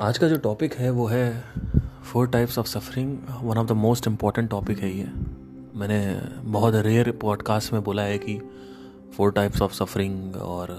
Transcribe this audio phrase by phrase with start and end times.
[0.00, 1.44] आज का जो टॉपिक है, वो है
[2.12, 5.04] four types of suffering one of the most important topic है ये.
[5.74, 6.20] मैंने
[6.50, 8.38] बहुत रेयर पॉडकास्ट में बोला है कि
[9.16, 10.70] फोर टाइप्स ऑफ़ सफरिंग और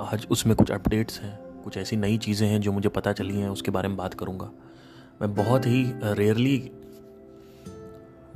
[0.00, 3.48] आज उसमें कुछ अपडेट्स हैं, कुछ ऐसी नई चीज़ें हैं जो मुझे पता चली हैं,
[3.48, 4.50] उसके बारे में बात करूँगा।
[5.22, 6.58] मैं बहुत ही रेयरली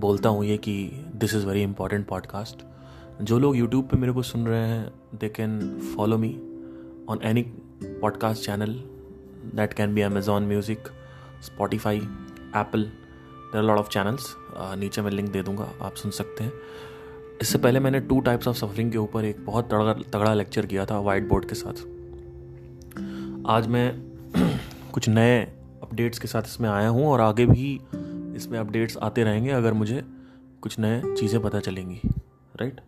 [0.00, 2.64] बोलता हूँ ये कि this is very important podcast
[3.22, 6.34] जो लोग यूट्यूब पे मेरे को सुन रहे हैं they can follow me
[7.08, 7.42] on any
[7.80, 8.74] podcast channel
[9.54, 10.78] that can be Amazon Music,
[11.42, 11.98] Spotify,
[12.54, 12.84] Apple.
[13.52, 16.52] There lot of channels नीचे मैं लिंक दे दूँगा आप सुन सकते हैं।
[17.42, 20.86] इससे पहले मैंने टू टाइप्स ऑफ़ सफरिंग के ऊपर एक बहुत तगड़ा तगड़ा लेक्चर किया
[20.86, 21.84] था वाइट बोर्ड के साथ।
[23.48, 23.86] आज मैं
[24.92, 25.40] कुछ नए
[25.82, 27.80] अपडेट्स के साथ इसमें आया हूँ और आगे भी
[28.36, 30.04] इसमें अपडेट्स आते रहेंगे अगर मुझे
[30.62, 32.00] कुछ नए चीज़ें पता चलेंगी
[32.60, 32.80] राइट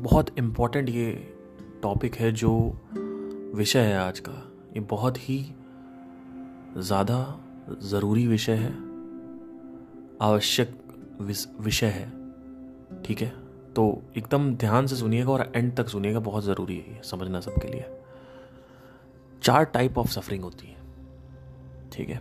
[0.00, 1.12] बहुत इम्पोर्टेंट ये
[1.82, 2.50] टॉपिक है जो
[3.54, 4.32] विषय है आज का।
[4.74, 5.38] ये बहुत ही
[6.76, 7.40] ज़्यादा
[7.82, 8.70] ज़रूरी विषय है।
[10.20, 10.72] आवश्यक
[11.60, 12.08] विषय है।
[13.02, 13.28] ठीक है?
[13.76, 17.68] तो एकदम ध्यान से सुनिएगा और एंड तक सुनिएगा, बहुत ज़रूरी है ये समझना सबके
[17.68, 17.84] लिए।
[19.42, 20.76] चार टाइप ऑफ़ सफरिंग होती है।
[21.92, 22.20] ठीक है?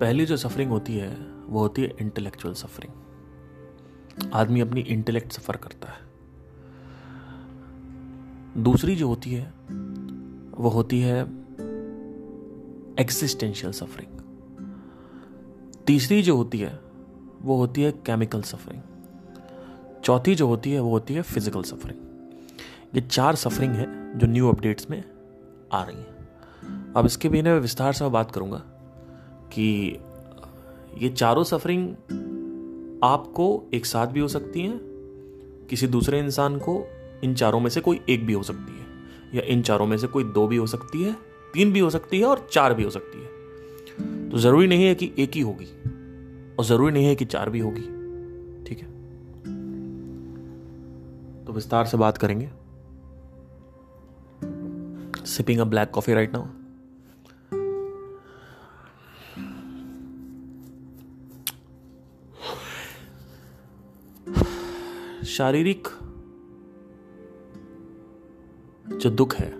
[0.00, 1.16] पहली जो सफरिंग होती है,
[1.46, 3.01] वो होती है इंटेलेक्चुअल सफरिंग
[4.32, 6.00] आदमी अपनी इंटेलेक्ट सफ़र करता है।
[8.62, 9.52] दूसरी जो होती है,
[10.54, 11.22] वो होती है
[13.00, 14.20] एक्सिस्टेंशियल सफरिंग
[15.86, 16.80] तीसरी जो होती है,
[17.42, 18.82] वो होती है केमिकल सफरिंग
[20.04, 21.98] चौथी जो होती है, वो होती है फ़िज़िकल सफरिंग
[22.94, 25.04] ये चार सफरिंग है जो न्यू अपडेट्स में
[25.72, 28.58] आ रही हैं। अब इसके भी विस्तार से मैं बात करूँगा
[29.52, 29.98] कि
[30.98, 31.94] ये चारों सफरिंग
[33.02, 34.80] आपको एक साथ भी हो सकती हैं,
[35.70, 36.86] किसी दूसरे इंसान को
[37.24, 38.86] इन चारों में से कोई एक भी हो सकती है,
[39.34, 41.12] या इन चारों में से कोई दो भी हो सकती है,
[41.54, 44.94] तीन भी हो सकती है और चार भी हो सकती है। तो ज़रूरी नहीं है
[44.94, 45.66] कि एक ही होगी,
[46.58, 47.82] और ज़रूरी नहीं है कि चार भी होगी,
[48.64, 48.86] ठीक है?
[51.44, 52.50] तो विस्तार से बात करेंगे।
[55.26, 56.46] Sipping a black coffee right now
[65.26, 65.88] शारीरिक
[68.88, 69.52] जो दुख है,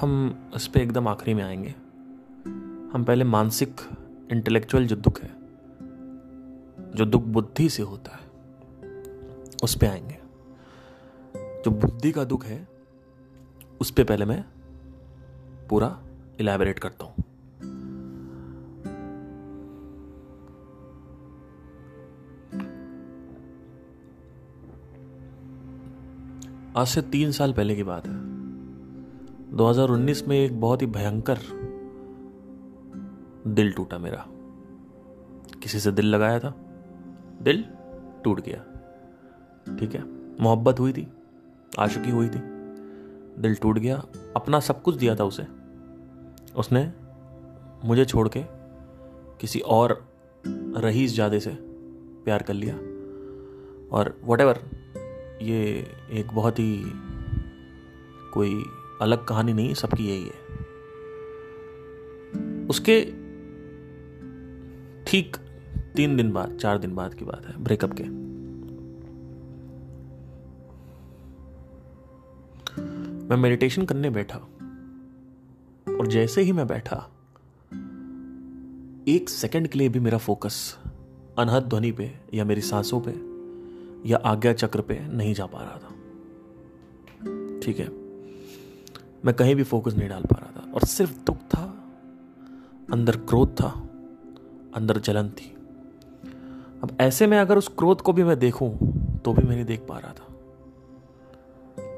[0.00, 1.74] हम उस पर एकदम आखिरी में आएँगे।
[2.92, 3.80] हम पहले मानसिक
[4.32, 5.28] इंटेलेक्चुअल जो दुख है,
[6.94, 8.26] जो दुख बुद्धि से होता है,
[9.64, 10.18] उस पर आएँगे।
[11.62, 12.68] जो बुद्धि का दुख है,
[13.80, 14.44] उस पर पहले मैं
[15.70, 16.02] पूरा
[16.40, 17.13] इलेबरेट करता हूँ।
[26.76, 28.12] आज से तीन साल पहले की बात है।
[29.56, 31.38] 2019 में एक बहुत ही भयंकर
[33.46, 34.26] दिल टूटा मेरा।
[35.62, 36.54] किसी से दिल लगाया था?
[37.42, 37.64] दिल
[38.24, 38.58] टूट गया।
[39.76, 40.04] ठीक है,
[40.42, 41.08] मोहब्बत हुई थी,
[41.78, 42.38] आशिकी हुई थी।
[43.38, 45.46] दिल टूट गया, अपना सब कुछ दिया था उसे।
[46.56, 46.92] उसने
[47.84, 48.42] मुझे छोड़ के
[49.40, 50.08] किसी और
[50.76, 51.58] रहीस जादे से
[52.24, 52.74] प्यार कर लिया।
[53.96, 54.83] और वट
[55.42, 56.82] ये एक बहुत ही
[58.32, 58.64] कोई
[59.02, 60.44] अलग कहानी नहीं, सबकी यही है।
[62.66, 63.00] उसके
[65.06, 65.36] ठीक
[65.96, 68.04] तीन दिन बाद, चार दिन बाद की बात है ब्रेकअप के।
[73.28, 74.38] मैं मेडिटेशन करने बैठा
[76.00, 77.10] और जैसे ही मैं बैठा,
[79.08, 80.78] एक सेकंड के लिए भी मेरा फोकस
[81.38, 83.33] अनहद ध्वनि पे या मेरी सांसों पे
[84.06, 85.92] या आज्ञा चक्र पे नहीं जा पा रहा था।
[87.60, 87.88] ठीक है?
[89.24, 91.62] मैं कहीं भी फोकस नहीं डाल पा रहा था। और सिर्फ़ दुख था,
[92.92, 93.68] अंदर क्रोध था,
[94.74, 95.50] अंदर जलन थी।
[96.82, 98.70] अब ऐसे में अगर उस क्रोध को भी मैं देखूँ
[99.24, 100.28] तो भी मैं नहीं देख पा रहा था।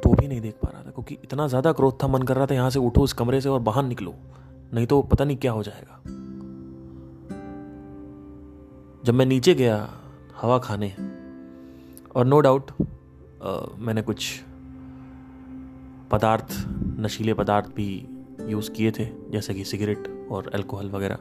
[0.03, 2.47] तो भी नहीं देख पा रहा था, क्योंकि इतना ज़्यादा क्रोध था, मन कर रहा
[2.47, 4.15] था यहाँ से उठो इस कमरे से और बाहर निकलो।
[4.75, 6.01] नहीं तो पता नहीं क्या हो जाएगा।
[9.05, 9.77] जब मैं नीचे गया,
[10.41, 10.95] हवा खाने
[12.17, 12.71] और नो डाउट
[13.79, 14.41] मैंने कुछ
[16.11, 16.47] पदार्थ,
[17.01, 18.09] नशीले पदार्थ भी
[18.47, 21.15] यूज़ किए थे, जैसे कि सिगरेट और अल्कोहल वगैरह।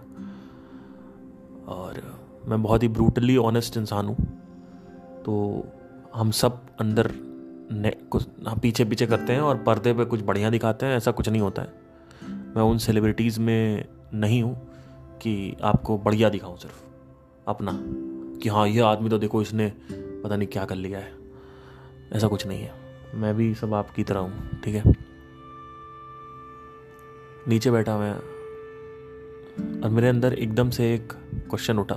[1.68, 2.02] और
[2.48, 4.16] मैं बहुत ही ब्रूटली ऑनेस्ट इंसान हूँ।
[5.26, 5.66] तो
[6.16, 7.12] हम सब अंदर
[7.72, 11.12] ने, कुछ, हम पीछे पीछे करते हैं और पर्दे पे कुछ बढ़िया दिखाते हैं, ऐसा
[11.12, 11.74] कुछ नहीं होता है।
[12.56, 14.56] मैं उन सेलिब्रिटीज़ में नहीं हूँ
[15.22, 16.84] कि आपको बढ़िया दिखाऊँ सिर्फ़,
[17.48, 17.72] अपना,
[18.40, 19.74] कि हाँ ये आदमी तो देखो इसने
[20.26, 21.12] पता नहीं क्या कर लिया है।
[22.14, 22.74] ऐसा कुछ नहीं है।
[23.16, 24.94] मैं भी सब आपकी तरह हूँ, ठीक है?
[27.48, 28.14] नीचे बैठा मैं
[29.82, 31.14] और मेरे अंदर एकदम से एक
[31.50, 31.96] क्वेश्चन उठा।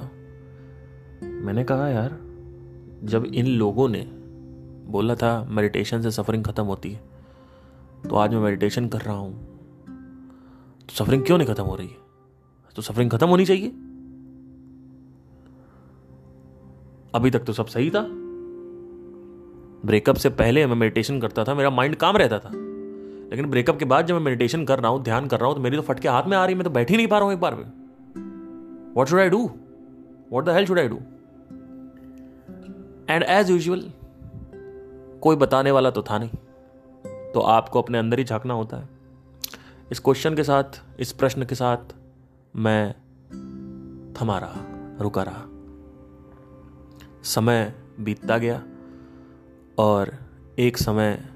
[1.23, 2.19] मैंने कहा, यार,
[3.05, 4.07] जब इन लोगों ने
[4.89, 7.01] बोला था मेडिटेशन से सफरिंग ख़त्म होती है
[8.09, 9.33] तो आज मैं मेडिटेशन कर रहा हूँ।
[10.89, 11.97] तो सफरिंग क्यों नहीं ख़त्म हो रही है?
[12.77, 13.73] तो सफरिंग ख़त्म होनी चाहिए।
[17.15, 18.01] अभी तक तो सब सही था।
[19.87, 22.51] ब्रेकअप से पहले मैं मेडिटेशन करता था, मेरा माइंड काम रहता था।
[23.31, 25.63] लेकिन ब्रेकअप के बाद जब मैं मेडिटेशन कर रहा हूँ, ध्यान कर रहा हूँ तो
[25.63, 27.35] मेरी तो फटके हाथ में आ रही मैं तो बैठ ही नहीं पा रहा हूँ
[27.35, 27.65] एक बार में।
[28.97, 29.51] What should I do
[30.33, 30.97] what the hell should I do
[33.11, 33.91] and as usual
[35.23, 36.31] कोई बताने वाला तो था नहीं।
[37.35, 38.89] तो आपको अपने अंदर ही झांकना होता है।
[39.91, 41.95] इस क्वेश्चन के साथ, इस प्रश्न के साथ
[42.57, 42.93] मैं
[44.15, 44.65] थमा रहा,
[45.01, 45.45] रुका रहा।
[47.29, 48.63] समय बीतता गया
[49.79, 50.15] और
[50.59, 51.29] एक समय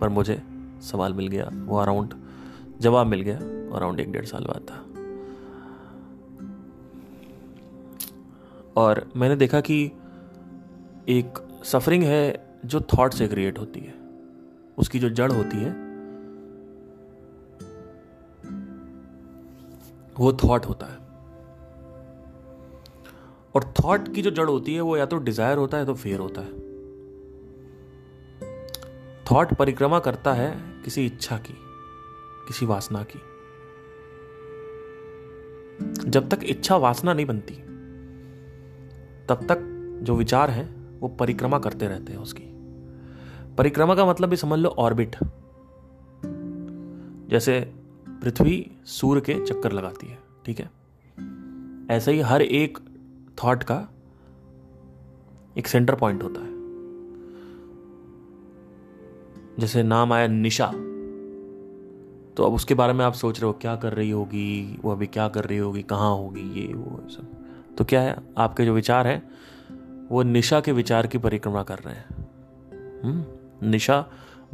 [0.00, 0.42] पर मुझे
[0.80, 2.14] सवाल मिल गया, वो अराउंड,
[2.80, 3.38] जवाब मिल गया,
[3.76, 4.76] अराउंड एक डेढ़ साल बाद था।
[8.76, 9.92] और मैंने देखा कि
[11.08, 13.94] एक सफरिंग है जो थॉट से क्रिएट होती है।
[14.78, 15.70] उसकी जो जड़ होती है,
[20.18, 21.03] वो थॉट होता है।
[23.54, 26.20] और थॉट की जो जड़ होती है, वो या तो डिज़ायर होता है तो फेयर
[26.20, 26.52] होता है।
[29.30, 30.50] थॉट परिक्रमा करता है
[30.84, 31.54] किसी इच्छा की,
[32.48, 33.20] किसी वासना की।
[36.10, 37.54] जब तक इच्छा वासना नहीं बनती,
[39.28, 39.58] तब तक
[40.02, 40.64] जो विचार है,
[41.00, 42.42] वो परिक्रमा करते रहते हैं उसकी।
[43.56, 45.16] परिक्रमा का मतलब भी समझ लो ऑर्बिट
[47.28, 47.60] जैसे
[48.22, 50.70] पृथ्वी सूर्य के चक्कर लगाती है, ठीक है?
[51.90, 52.78] ऐसे ही हर एक
[53.42, 53.88] थॉट का
[55.58, 56.52] एक सेंटर पॉइंट होता है।
[59.58, 60.66] जैसे नाम आया निशा।
[62.36, 64.78] तो अब उसके बारे में आप सोच रहे हो, क्या कर रही होगी?
[64.82, 65.82] वो अभी क्या कर रही होगी?
[65.82, 66.60] कहाँ होगी?
[66.60, 69.22] ये, वो सब। तो क्या है, आपके जो विचार हैं,
[70.08, 72.06] वो निशा के विचार की परिक्रमा कर रहे हैं।
[73.04, 74.04] हम्म निशा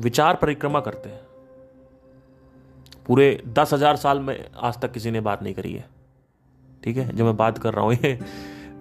[0.01, 1.21] विचार परिक्रमा करते हैं।
[3.07, 5.89] पूरे दस हज़ार साल में आज तक किसी ने बात नहीं करी है।
[6.85, 8.19] ठीक है, जो मैं बात कर रहा हूँ, ये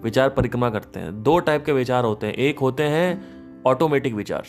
[0.02, 4.46] विचार परिक्रमा करते हैं। दो टाइप के विचार होते हैं। एक होते हैं ऑटोमेटिक विचार।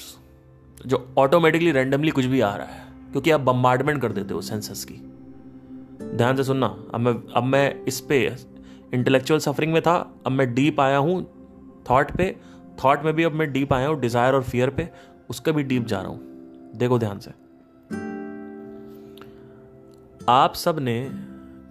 [0.86, 4.84] जो ऑटोमेटिकली रैंडमली कुछ भी आ रहा है, क्योंकि आप बम्बार्डमेंट कर देते हो सेंसस
[4.84, 4.94] की।
[6.18, 8.20] ध्यान से सुनना, अब मैं अब मैं इस पे
[8.94, 9.96] इंटेलेक्चुअल सफरिंग में था,
[10.26, 11.24] अब मैं डीप आया हूँ
[11.90, 12.36] थॉट पे।
[12.84, 14.90] थॉट में भी अब मैं डीप आया हूँ डिज़ायर और फियर पे।
[15.30, 17.32] उसका भी डीप जा रहा हूँ। देखो ध्यान से।
[20.30, 20.96] आप सबने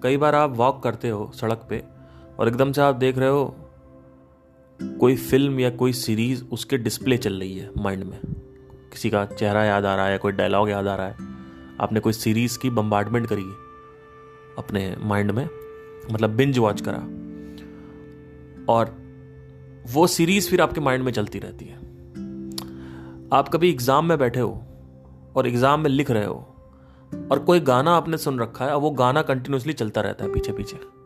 [0.03, 1.83] कई बार आप वॉक करते हो सड़क पे,
[2.39, 3.55] और एकदम से आप देख रहे हो
[4.83, 8.19] कोई फ़िल्म या कोई सीरीज़ उसके डिस्प्ले चल रही है माइंड में।
[8.93, 11.29] किसी का चेहरा याद आ रहा है कोई डायलॉग याद आ रहा है।
[11.81, 13.43] आपने कोई सीरीज़ की बम्बार्डमेंट करी
[14.59, 15.49] अपने माइंड में?
[16.13, 16.99] मतलब बिंज वॉच करा।
[18.73, 18.95] और
[19.93, 21.79] वो सीरीज़ फिर आपके माइंड में चलती रहती है।
[23.33, 24.63] आप कभी एग्ज़ाम में बैठे हो
[25.37, 26.47] और एग्ज़ाम में लिख रहे हो
[27.33, 30.53] और कोई गाना आपने सुन रखा है और वो गाना कंटिन्यूसली चलता रहता है पीछे
[30.53, 31.00] पीछे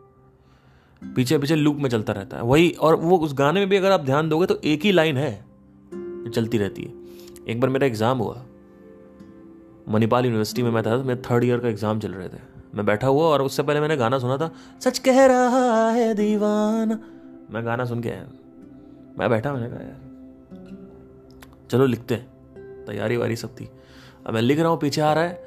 [1.01, 3.91] पीछे पीछे लूप में चलता रहता है। वही, और वो उस गाने में भी अगर
[3.91, 5.33] आप ध्यान दोगे तो एक ही लाइन है
[6.31, 6.93] चलती रहती है।
[7.47, 8.41] एक बार मेरा एग्ज़ाम हुआ।
[9.89, 12.39] मणिपाल यूनिवर्सिटी में मैं था, मेरे थर्ड ईयर का एग्ज़ाम चल रहे थे।
[12.75, 16.99] मैं बैठा हुआ और उससे पहले मैंने गाना सुना था, सच कह रहा है दीवान।
[17.51, 18.25] मैं गाना सुन के आया।
[19.19, 19.99] मैं बैठा, मैंने कहा, यार,
[21.71, 23.69] चलो लिखते हैं। तैयारी वारी सब थी।
[24.27, 25.43] अब मैं लिख रहा हूँ, पीछे आ रहा है,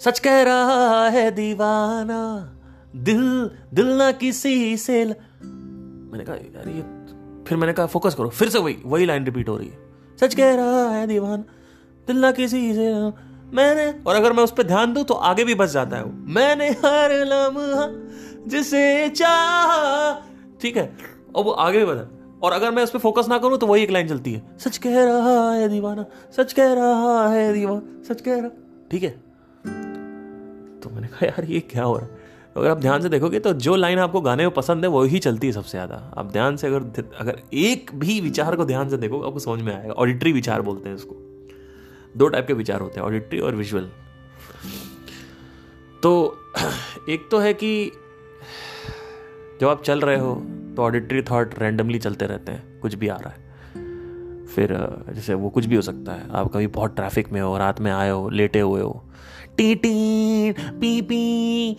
[0.00, 2.18] सच कह रहा है दीवाना।
[2.94, 5.14] दिल दिल ना किसी से ल...
[6.12, 6.82] मैंने कहा, यार ये
[7.46, 10.34] फिर मैंने कहा, फोकस करो। फिर से वही वही लाइन रिपीट हो रही है। सच
[10.34, 11.44] कह रहा है दीवान,
[12.08, 12.92] दिल ना किसी से
[13.52, 16.12] मैंने, और अगर मैं उस पर ध्यान दूँ तो आगे भी बस जाता है वो।
[16.34, 17.88] मैंने हर लम्हा
[18.48, 20.12] जिसे चाह,
[20.62, 20.92] ठीक है
[21.34, 22.08] और वो आगे भी बता।
[22.42, 24.78] और अगर मैं उस पर फोकस ना करूँ तो वही एक लाइन चलती है। सच
[24.78, 26.04] कह रहा है दीवाना,
[26.36, 28.50] सच कह रहा है दीवाना, सच कह रहा,
[28.90, 29.10] ठीक है।
[30.80, 32.21] तो मैंने कहा, यार ये क्या हो रहा है?
[32.56, 35.46] अगर आप ध्यान से देखोगे तो जो लाइन आपको गाने में पसंद है वही चलती
[35.46, 39.20] है सबसे ज़्यादा। आप ध्यान से अगर अगर एक भी विचार को ध्यान से देखो,
[39.20, 41.14] आपको समझ में आएगा। ऑडिटरी विचार बोलते हैं इसको।
[42.16, 43.88] दो टाइप के विचार होते हैं ऑडिटरी और विजुअल
[46.02, 46.38] तो
[47.08, 47.92] एक तो है कि
[49.60, 50.34] जब आप चल रहे हो
[50.76, 53.50] तो ऑडिटरी थॉट रैंडमली चलते रहते हैं। कुछ भी आ रहा है।
[54.46, 54.72] फिर
[55.10, 57.90] जैसे वो कुछ भी हो सकता है। आप कभी बहुत ट्रैफ़िक में हो, रात में
[57.92, 59.02] आए हो, लेटे हुए हो।
[59.56, 61.76] टी टी पी पी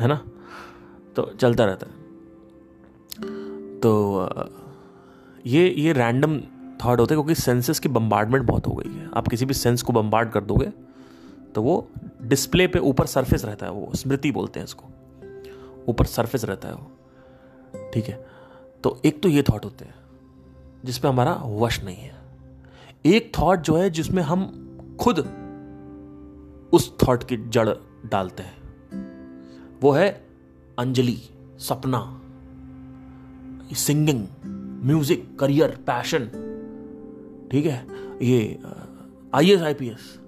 [0.00, 0.20] है ना
[1.16, 1.96] तो चलता रहता है
[3.80, 3.92] तो
[5.46, 6.38] ये ये रैंडम
[6.84, 9.82] थॉट होते हैं क्योंकि सेंसेस की बम्बार्डमेंट बहुत हो गई है आप किसी भी सेंस
[9.82, 10.70] को बम्बार्ड कर दोगे
[11.54, 11.76] तो वो
[12.22, 14.90] डिस्प्ले पे ऊपर सरफेस रहता है वो स्मृति बोलते हैं इसको
[15.88, 18.24] ऊपर सरफेस रहता है वो ठीक है
[18.84, 20.07] तो एक तो ये थॉट होते हैं
[20.84, 22.16] जिसपे हमारा वश नहीं है।
[23.06, 24.46] एक थॉट जो है जिसमें हम
[25.00, 25.18] खुद
[26.72, 27.68] उस थॉट की जड़
[28.06, 28.56] डालते हैं
[29.82, 30.08] वो है
[30.78, 31.18] अंजलि
[31.60, 32.00] सपना
[33.76, 34.26] सिंगिंग
[34.86, 36.26] म्यूज़िक करियर पैशन
[37.52, 37.86] ठीक है?
[38.22, 38.58] ये
[39.34, 40.18] I S I P S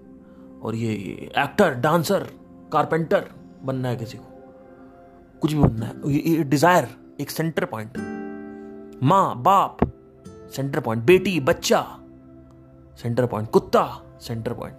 [0.63, 0.93] और ये,
[1.39, 2.27] एक्टर डांसर
[2.73, 3.31] कारपेंटर
[3.63, 4.25] बनना है किसी को।
[5.41, 6.89] कुछ भी बनना है। ये डिज़ायर
[7.21, 7.99] एक सेंटर पॉइंट
[9.03, 9.79] माँ बाप
[10.57, 11.83] सेंटर पॉइंट, बेटी, बच्चा।
[13.03, 14.79] सेंटर पॉइंट, कुत्ता। सेंटर पॉइंट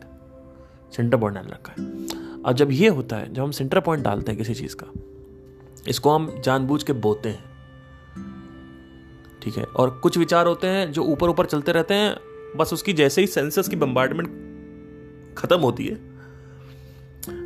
[0.94, 1.88] सेंटर पॉइंट डाल रखा है।
[2.44, 4.92] अब जब ये होता है, जब हम सेंटर पॉइंट डालते हैं किसी चीज़ का,
[5.88, 7.44] इसको हम जानबूझ के बोते हैं।
[9.42, 9.64] ठीक है?
[9.64, 12.16] और कुछ विचार होते हैं जो ऊपर ऊपर चलते रहते हैं,
[12.58, 14.30] बस उसकी जैसे ही सेंसस की बम्बार्डमेंट
[15.38, 16.12] खत्म होती है।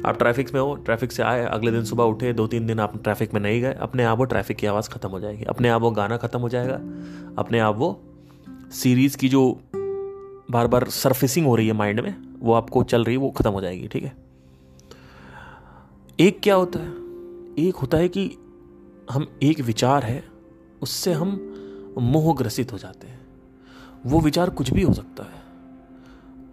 [0.05, 3.03] आप ट्रैफ़िक में हो ट्रैफ़िक से आए, अगले दिन सुबह उठे, दो तीन दिन आप
[3.03, 5.81] ट्रैफ़िक में नहीं गए, अपने आप वो ट्रैफ़िक की आवाज़ खत्म हो जाएगी। अपने आप
[5.81, 6.75] वो गाना खत्म हो जाएगा,
[7.37, 8.01] अपने आप वो
[8.75, 9.41] सीरीज़ की जो
[10.51, 13.51] बार बार सरफेसिंग हो रही है माइंड में, वो आपको चल रही है, वो खत्म
[13.51, 14.13] हो जाएगी, ठीक है?
[16.19, 16.89] एक क्या होता है?
[17.59, 18.25] एक होता है कि
[19.11, 20.23] हम एक विचार है,
[20.81, 21.29] उससे हम
[21.99, 23.19] मोह ग्रसित हो जाते हैं।
[24.05, 25.43] वो विचार कुछ भी हो सकता है।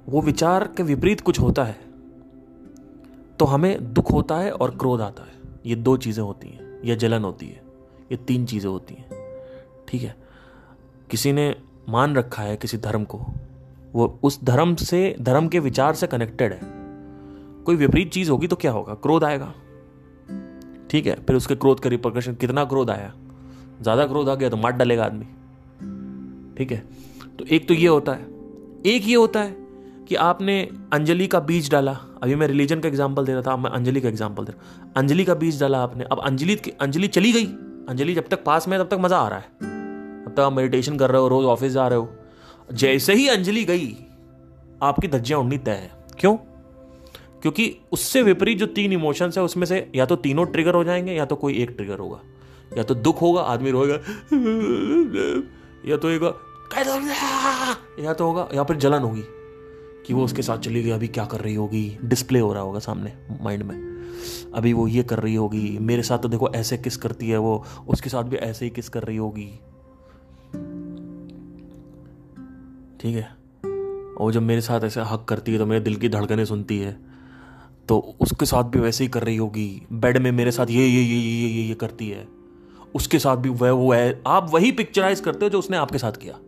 [0.08, 1.80] वो विचार के विपरीत कुछ होता है
[3.38, 5.34] तो हमें दुख होता है और क्रोध आता है।
[5.66, 7.62] ये दो चीज़ें होती हैं, या जलन होती है,
[8.12, 9.08] ये तीन चीज़ें होती हैं,
[9.88, 10.16] ठीक है?
[11.10, 11.54] किसी ने
[11.88, 13.18] मान रखा है किसी धर्म को।
[13.92, 16.60] वो उस धर्म से, धर्म के विचार से कनेक्टेड है।
[17.64, 18.94] कोई विपरीत चीज़ होगी तो क्या होगा?
[18.94, 19.52] क्रोध आएगा।
[20.90, 23.12] ठीक है, फिर उसके क्रोध का रिपोर्केशन कितना क्रोध आया?
[23.82, 25.24] ज़्यादा क्रोध आ गया तो मार डालेगा आदमी।
[26.56, 26.82] ठीक है
[27.38, 28.30] तो एक तो ये होता है।
[28.86, 29.56] एक ये होता है
[30.08, 30.60] कि आपने
[30.92, 34.08] अंजलि का बीज डाला। अभी मैं रिलीजन का एग्ज़ाम्पल दे रहा था मैं अंजलि का
[34.08, 37.46] एग्ज़ाम्पल दे रहा अंजलि का बीज डाला आपने। अब अंजलि अंजलि चली गई।
[37.88, 39.71] अंजलि जब तक पास में तब तक मज़ा आ रहा है।
[40.36, 42.12] तब मेडिटेशन कर रहे हो, रोज ऑफ़िस जा रहे हो।
[42.72, 43.96] जैसे ही अंजलि गई,
[44.82, 46.36] आपकी धज्जियाँ उड़नी तय है। क्यों?
[47.42, 51.12] क्योंकि उससे विपरीत जो तीन इमोशंस है, उसमें से या तो तीनों ट्रिगर हो जाएँगे,
[51.12, 52.20] या तो कोई एक ट्रिगर होगा।
[52.78, 53.94] या तो दुख होगा, आदमी रोएगा,
[55.86, 56.22] या तो एक
[58.00, 59.24] या तो होगा, या फिर जलन होगी
[60.06, 62.78] कि वो उसके साथ चली गई, अभी क्या कर रही होगी। डिस्प्ले हो रहा होगा
[62.78, 63.12] सामने
[63.42, 63.92] माइंड में।
[64.54, 67.64] अभी वो ये कर रही होगी, मेरे साथ तो देखो ऐसे किस करती है वो,
[67.88, 69.60] उसके साथ भी ऐसे ही किस कर रही होगी।
[73.02, 73.28] ठीक है?
[74.16, 76.96] और जब मेरे साथ ऐसे हक करती है तो मेरे दिल की धड़कनें सुनती है
[77.88, 81.02] तो उसके साथ भी वैसे ही कर रही होगी। बेड में मेरे साथ ये ये
[81.02, 82.26] ये ये ये ये करती है।
[82.94, 86.12] उसके साथ भी वह, वो है। आप वही पिक्चराइज करते हो जो उसने आपके साथ
[86.12, 86.38] किया।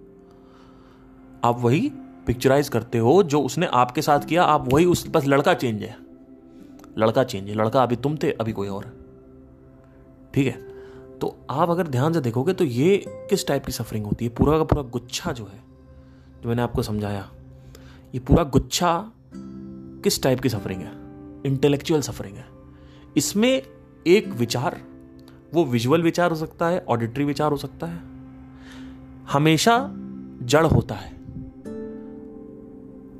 [1.44, 1.90] आप वही
[2.26, 5.96] पिक्चराइज करते हो जो उसने आपके साथ किया। आप वही उस, बस लड़का चेंज है।
[6.98, 8.84] लड़का चेंज है। लड़का अभी तुम थे, अभी कोई और।
[10.34, 10.52] ठीक है?
[11.18, 14.30] तो आप अगर ध्यान से देखोगे तो ये किस टाइप की सफरिंग होती है?
[14.30, 15.73] पूरा का पूरा गुच्छा जो है
[16.44, 17.30] जो मैंने आपको समझाया।
[18.14, 19.12] ये पूरा गुच्छा
[20.04, 20.92] किस टाइप की सफरिंग है?
[21.46, 22.44] इंटेलेक्चुअल सफरिंग है।
[23.16, 23.62] इसमें
[24.06, 24.80] एक विचार,
[25.54, 28.00] वो विजुअल विचार हो सकता है ऑडिटरी विचार हो सकता है।
[29.32, 29.90] हमेशा
[30.42, 31.14] जड़ होता है।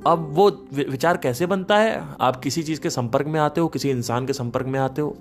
[0.07, 2.15] अब वो, विचार कैसे बनता है?
[2.21, 5.17] आप किसी चीज़ के संपर्क में आते हो, किसी इंसान के संपर्क में आते हो।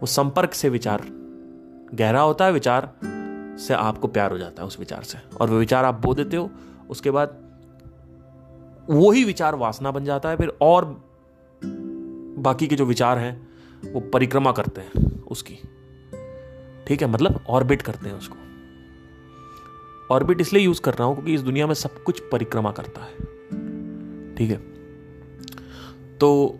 [0.00, 1.02] वो संपर्क से विचार,
[1.94, 3.09] गहरा होता है विचार
[3.60, 6.36] से आपको प्यार हो जाता है उस विचार से। और वो विचार आप बो देते
[6.36, 6.50] हो,
[6.90, 7.50] उसके बाद
[8.90, 11.04] वही विचार वासना बन जाता है, फिर और
[12.38, 13.48] बाकी के जो विचार हैं,
[13.92, 15.54] वो परिक्रमा करते हैं उसकी।
[16.86, 17.08] ठीक है?
[17.08, 18.36] मतलब ऑर्बिट करते हैं उसको।
[20.14, 23.16] ऑर्बिट इसलिए यूज़ कर रहा हूँ क्योंकि इस दुनिया में सब कुछ परिक्रमा करता है।
[24.34, 24.56] ठीक है?
[26.18, 26.58] तो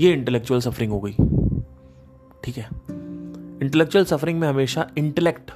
[0.00, 1.16] ये इंटेलेक्चुअल सफरिंग हो गई।
[2.44, 2.68] ठीक है?
[3.62, 5.50] इंटेलेक्चुअल सफरिंग में हमेशा इंटेलेक्ट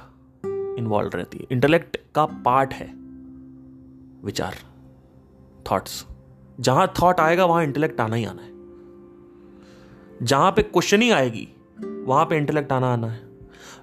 [0.79, 2.93] इन्वॉल्व रहती है। इंटेलेक्ट का पार्ट है
[4.23, 4.55] विचार
[5.71, 6.05] थॉट्स
[6.59, 8.49] जहाँ थॉट आएगा, वहाँ इंटेलेक्ट आना ही आना है।
[10.25, 11.47] जहाँ पे क्वेश्चनिंग आएगी,
[12.05, 13.29] वहाँ पे इंटेलेक्ट आना आना है।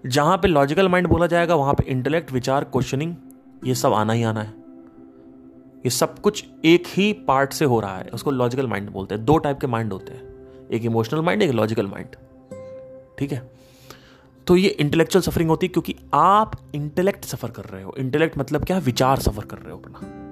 [0.06, 3.14] जहाँ पे लॉजिकल माइंड बोला जाएगा, वहाँ पे इंटेलेक्ट विचार क्वेश्चनिंग
[3.64, 4.54] ये सब आना ही आना है।
[5.76, 9.24] ये सब कुछ एक ही पार्ट से हो रहा है। उसको लॉजिकल माइंड बोलते हैं।
[9.24, 10.36] दो टाइप के माइंड होते हैं।
[10.68, 12.16] एक इमोशनल माइंड एक लॉजिकल माइंड
[13.18, 13.50] ठीक है?
[14.46, 18.64] तो ये इंटेलेक्चुअल सफरिंग होती है क्योंकि आप इंटेलेक्ट सफ़र कर रहे हो। इंटेलेक्ट मतलब
[18.64, 20.26] क्या विचार सफ़र कर रहे हो अपना।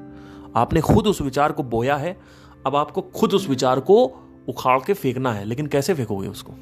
[0.60, 2.20] आपने खुद उस विचार को बोया है,
[2.66, 4.04] अब आपको खुद उस विचार को
[4.48, 6.52] उखाड़ के फेंकना है। लेकिन कैसे फेंकोगे उसको?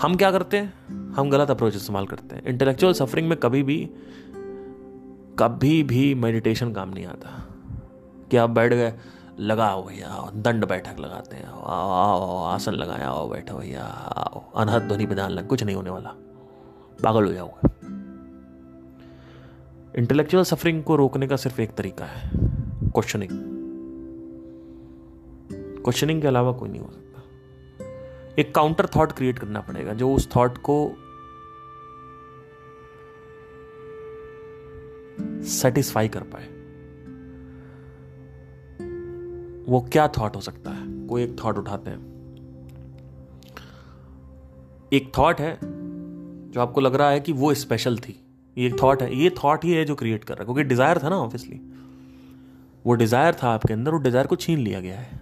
[0.00, 0.74] हम क्या करते हैं?
[1.12, 3.90] हम गलत अप्रोच इस्तेमाल करते हैं। इंटेलेक्चुअल सफरिंग में कभी भी
[5.38, 7.48] कभी भी मेडिटेशन काम नहीं आता।
[8.30, 8.94] कि आप बैठ गए
[9.40, 14.82] लगाओ भैया, दंड बैठक लगाते हैं। आओ आओ आसन लगाया, आओ, बैठो भैया, आओ। अनहद
[14.82, 16.10] ध्वनि विधान लग, कुछ नहीं होने वाला।
[17.02, 17.68] पागल हो जाओगे।
[19.98, 22.30] इंटेलेक्चुअल सफरिंग को रोकने का सिर्फ़ एक तरीका है।
[22.90, 23.30] क्वेश्चनिंग
[25.84, 27.22] क्वेश्चनिंग के अलावा कोई नहीं हो सकता।
[28.38, 30.92] एक काउंटर थॉट क्रिएट करना पड़ेगा, जो उस थॉट को
[35.44, 36.53] सेटिस्फाई कर पाए।
[39.68, 41.06] वो क्या थॉट हो सकता है?
[41.06, 42.12] कोई एक थॉट उठाते हैं।
[44.92, 45.58] एक थॉट है,
[46.50, 48.20] जो आपको लग रहा है कि वो स्पेशल थी।
[48.58, 51.08] ये थॉट है। ये थॉट ही है जो क्रिएट कर रहा है, क्योंकि डिज़ायर था
[51.08, 51.60] ना ऑब्वियसली
[52.84, 55.20] वो डिज़ायर था आपके अंदर, वो डिज़ायर को छीन लिया गया है।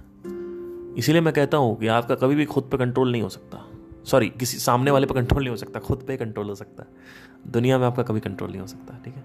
[0.99, 3.65] इसीलिए मैं कहता हूँ कि आपका कभी भी खुद पे कंट्रोल नहीं हो सकता।
[4.05, 7.53] सॉरी किसी सामने वाले पे कंट्रोल नहीं हो सकता, खुद पे कंट्रोल हो सकता। है
[7.53, 9.23] दुनिया में आपका कभी कंट्रोल नहीं हो सकता, ठीक है?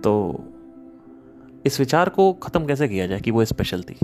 [0.00, 0.44] तो
[1.66, 3.98] इस विचार को ख़त्म कैसे किया जाए कि वो स्पेशल थी?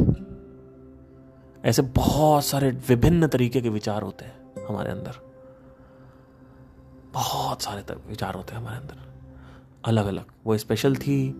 [1.64, 5.28] ऐसे बहुत सारे विभिन्न तरीके के विचार होते हैं हमारे अंदर।
[7.12, 9.08] बहुत सारे विचार होते हैं हमारे अंदर।
[9.84, 11.30] अलग अलग वो स्पेशल थी,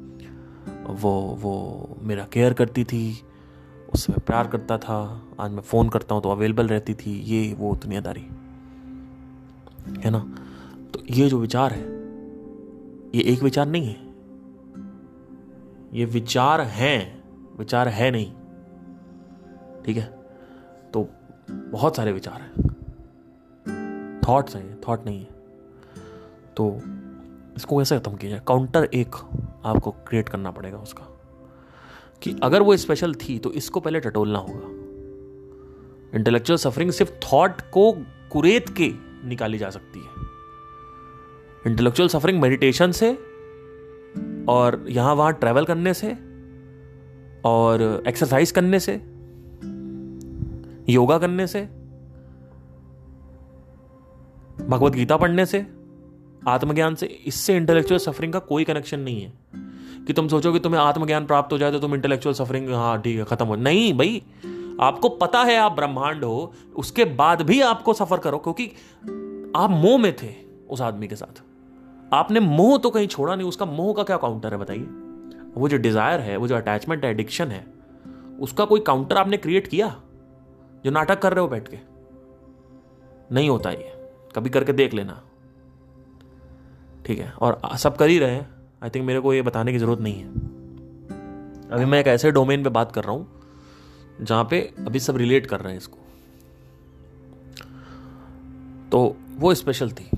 [0.86, 3.22] वो वो मेरा केयर करती थी,
[3.94, 7.54] उससे मैं प्यार करता था, आज मैं फ़ोन करता हूँ तो अवेलेबल रहती थी, ये,
[7.54, 8.28] वो दुनियादारी।
[10.00, 10.34] है ना?
[10.94, 11.84] तो ये जो विचार है,
[13.14, 14.07] ये एक विचार नहीं है।
[15.92, 17.24] ये विचार हैं,
[17.58, 18.32] विचार है नहीं।
[19.82, 20.18] ठीक है?
[20.94, 21.08] तो
[21.50, 22.68] बहुत सारे विचार हैं।
[24.28, 25.28] थॉट्स हैं थॉट नहीं है।
[26.56, 26.80] तो
[27.56, 29.16] इसको कैसे खत्म किया जाए काउंटर एक
[29.64, 31.20] आपको क्रिएट करना पड़ेगा उसका।
[32.22, 34.78] कि अगर वो स्पेशल थी तो इसको पहले टटोलना होगा।
[36.18, 37.92] इंटेलेक्चुअल सफरिंग सिर्फ़ थॉट को
[38.32, 38.92] कुरेत के
[39.24, 40.10] निकाली जा सकती है।
[41.66, 43.27] इंटेलेक्चुअल सफरिंग मेडिटेशन से
[44.48, 46.12] और यहाँ वहाँ ट्रैवल करने से
[47.44, 48.92] और एक्सरसाइज करने से
[50.92, 51.62] योगा करने से,
[54.68, 55.66] भगवत गीता पढ़ने से,
[56.48, 59.32] आत्मज्ञान से, इससे इंटेलेक्चुअल सफरिंग का कोई कनेक्शन नहीं है।
[60.06, 63.18] कि तुम सोचो कि तुम्हें आत्मज्ञान प्राप्त हो जाए तो तुम इंटेलेक्चुअल सफरिंग हाँ ठीक
[63.18, 64.22] है, खत्म हो, नहीं भाई,
[64.80, 68.66] आपको पता है आप ब्रह्मांड हो, उसके बाद भी आपको सफ़र करो, क्योंकि
[69.56, 70.34] आप मोह में थे
[70.70, 71.42] उस आदमी के साथ।
[72.12, 74.86] आपने मोह तो कहीं छोड़ा नहीं, उसका मोह का क्या काउंटर है बताइए?
[75.54, 77.64] वो जो डिज़ायर है, वो जो अटैचमेंट है एडिक्शन है,
[78.40, 79.88] उसका कोई काउंटर आपने क्रिएट किया?
[80.84, 81.78] जो नाटक कर रहे हो बैठ के?
[83.32, 83.92] नहीं होता ये।
[84.36, 85.22] कभी करके देख लेना।
[87.06, 88.48] ठीक है, और सब कर ही रहे हैं।
[88.82, 90.28] आई थिंक मेरे को ये बताने की ज़रूरत नहीं है।
[91.70, 93.26] अभी मैं एक ऐसे डोमेन पे बात कर रहा हूँ,
[94.20, 95.98] जहाँ पे अभी सब रिलेट कर रहे हैं इसको।
[98.92, 100.10] तो वो स्पेशल थी।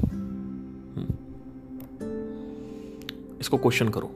[3.40, 4.10] इसको क्वेश्चन करो।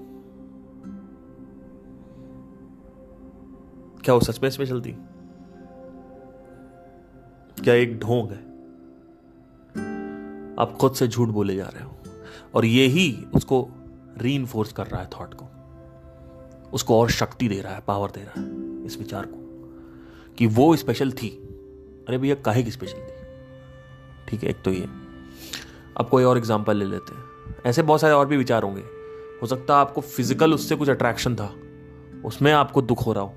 [4.01, 4.93] क्या वो सच में स्पेशल थी
[7.65, 8.55] क्या एक ढोंग है?
[10.59, 11.93] आप खुद से झूठ बोले जा रहे हो
[12.55, 13.69] और ये ही उसको
[14.19, 15.47] री कर रहा है थॉट को।
[16.73, 19.45] उसको और शक्ति दे रहा है पावर दे रहा है इस विचार को
[20.35, 21.29] कि वो स्पेशल थी।
[22.09, 23.25] अरे भैया, काहे की स्पेशल थी?
[24.29, 24.89] ठीक है, एक तो ये।
[25.97, 27.25] अब कोई और एग्जांपल ले लेते हैं।
[27.67, 28.94] ऐसे बहुत सारे और भी विचार होंगे।
[29.45, 31.55] हो सकता है आपको फ़िज़िकल उससे कुछ अट्रैक्शन था।
[32.25, 33.31] उसमें आपको दुख हो रहा हो।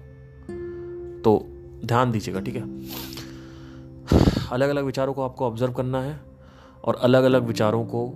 [1.22, 1.46] तो
[1.86, 2.62] ध्यान दीजिएगा, ठीक है?
[4.52, 6.20] अलग अलग विचारों को आपको ऑब्ज़र्व करना है
[6.84, 8.14] और अलग अलग विचारों को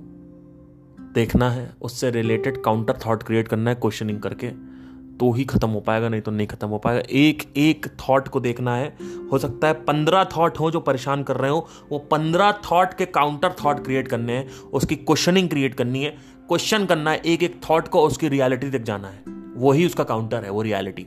[1.16, 4.72] देखना है। उससे रिलेटेड काउंटर थॉट क्रिएट करना है क्वेश्चनिंग करके।
[5.18, 8.40] तो ही खत्म हो पाएगा, नहीं तो नहीं खत्म हो पाएगा। एक एक थॉट को
[8.40, 8.98] देखना है।
[9.32, 13.06] हो सकता है पंद्रह थॉट हो जो परेशान कर रहे हो। वो पंद्रह थॉट के
[13.06, 17.62] काउंटर थॉट क्रिएट करने हैं। उसकी क्वेश्चनिंग क्रिएट करनी है। क्वेश्चन करना है एक एक
[17.70, 19.24] थॉट को उसकी रियलिटी तक जाना है।
[19.56, 21.04] वही उसका काउंटर है, वो रियलिटी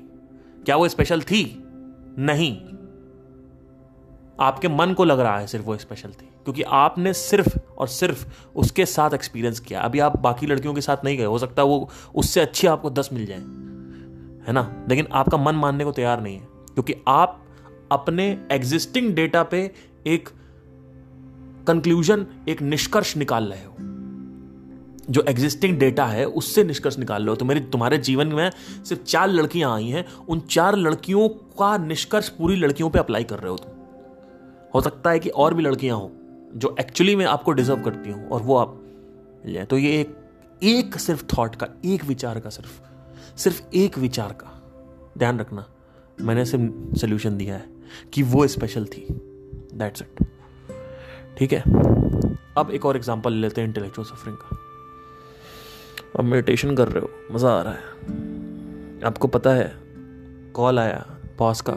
[0.65, 1.65] क्या वो स्पेशल थी?
[2.19, 2.57] नहीं।
[4.41, 8.29] आपके मन को लग रहा है सिर्फ़ वो स्पेशल थी, क्योंकि आपने सिर्फ़ और सिर्फ़
[8.57, 11.91] उसके साथ एक्सपीरियंस किया। अभी आप बाकी लड़कियों के साथ नहीं गए, हो सकता वो
[12.15, 14.87] उससे अच्छी आपको दस मिल जाए। है ना?
[14.89, 17.45] लेकिन आपका मन मानने को तैयार नहीं है, क्योंकि आप
[17.93, 19.73] अपने एग्जिस्टिंग डेटा पे
[20.07, 20.29] एक
[21.67, 23.94] कंक्लूजन एक निष्कर्ष निकाल रहे हो।
[25.11, 28.51] जो एग्जिस्टिंग डेटा है, उससे निष्कर्ष निकाल लो। तो मेरी, तुम्हारे जीवन में
[28.85, 33.39] सिर्फ़ चार लड़कियाँ आई हैं, उन चार लड़कियों का निष्कर्ष पूरी लड़कियों पे अप्लाई कर
[33.39, 33.71] रहे हो तुम।
[34.75, 36.13] हो सकता है कि और भी लड़कियाँ हो,
[36.55, 38.81] जो एक्चुअली में आपको डिजर्व करती हूँ, और वो आप
[39.47, 40.17] जाए। तो ये एक
[40.63, 42.81] एक सिर्फ़ थॉट का, एक विचार का सिर्फ़
[43.39, 44.61] सिर्फ़ एक विचार का।
[45.19, 45.67] ध्यान रखना,
[46.21, 47.65] मैंने सिर्फ़ सोल्यूशन दिया है
[48.13, 49.07] कि वो स्पेशल थी।
[49.75, 50.27] दैट्स इट
[51.39, 51.61] ठीक है?
[52.57, 54.59] अब एक और एग्जांपल लेते हैं इंटेलेक्चुअल सफरिंग का।
[56.19, 59.73] अब मेडिटेशन कर रहे हो, मज़ा आ रहा है। आपको पता है
[60.53, 61.07] कॉल आया
[61.39, 61.75] बॉस का,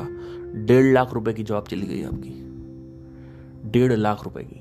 [0.66, 2.34] डेढ़ लाख रुपए की जॉब चली गई आपकी।
[3.70, 4.60] डेढ़ लाख रुपए की।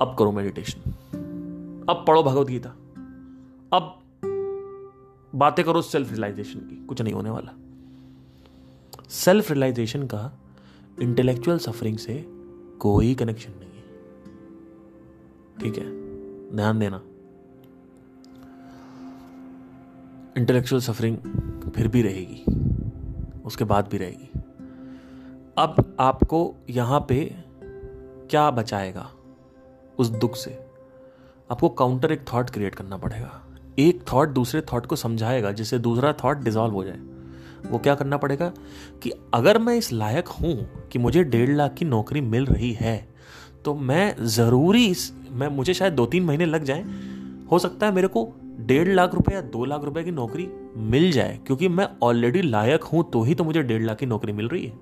[0.00, 0.80] अब करो मेडिटेशन
[1.88, 2.68] अब पढ़ो भगवत गीता।
[3.72, 4.00] अब
[5.34, 7.54] बातें करो सेल्फ रियलाइजेशन की, कुछ नहीं होने वाला।
[9.08, 10.40] सेल्फ रियलाइजेशन का
[11.02, 12.24] इंटेलेक्चुअल सफरिंग से
[12.78, 13.84] कोई कनेक्शन नहीं है।
[15.58, 15.86] ठीक है?
[16.56, 17.02] ध्यान देना।
[20.36, 21.16] इंटेलेक्चुअल सफरिंग
[21.76, 22.42] फिर भी रहेगी,
[23.44, 24.30] उसके बाद भी रहेगी।
[25.58, 27.24] अब आपको यहाँ पे
[28.30, 29.08] क्या बचाएगा
[29.98, 30.58] उस दुख से?
[31.50, 33.42] आपको काउंटर एक थॉट क्रिएट करना पड़ेगा।
[33.78, 37.00] एक थॉट दूसरे थॉट को समझाएगा, जिससे दूसरा थॉट डिजॉल्व हो जाए।
[37.70, 38.52] वो क्या करना पड़ेगा
[39.02, 42.96] कि अगर मैं इस लायक हूँ कि मुझे डेढ़ लाख की नौकरी मिल रही है
[43.64, 44.94] तो मैं ज़रूरी
[45.30, 46.84] मैं, मुझे शायद दो तीन महीने लग जाए।
[47.50, 51.10] हो सकता है मेरे को डेढ़ लाख रुपए या दो लाख रुपए की नौकरी मिल
[51.12, 54.48] जाए, क्योंकि मैं ऑलरेडी लायक हूँ तो ही तो मुझे डेढ़ लाख की नौकरी मिल
[54.48, 54.78] रही है।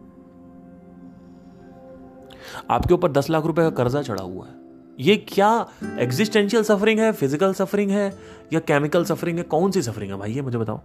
[2.70, 4.62] आपके ऊपर दस लाख रुपए का कर्जा चढ़ा हुआ है।
[4.98, 5.66] ये क्या
[5.98, 8.12] एग्जिस्टेंशियल सफरिंग है फ़िज़िकल सफरिंग है,
[8.52, 9.44] या केमिकल सफरिंग है?
[9.44, 10.18] कौन सी सफरिंग है?
[10.18, 10.80] भाई, ये मुझे बताओ।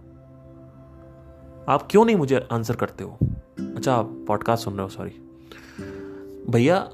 [1.68, 3.18] आप क्यों नहीं मुझे आंसर करते हो?
[3.76, 5.10] अच्छा आप पॉडकास्ट सुन रहे हो सॉरी
[6.50, 6.88] भैया,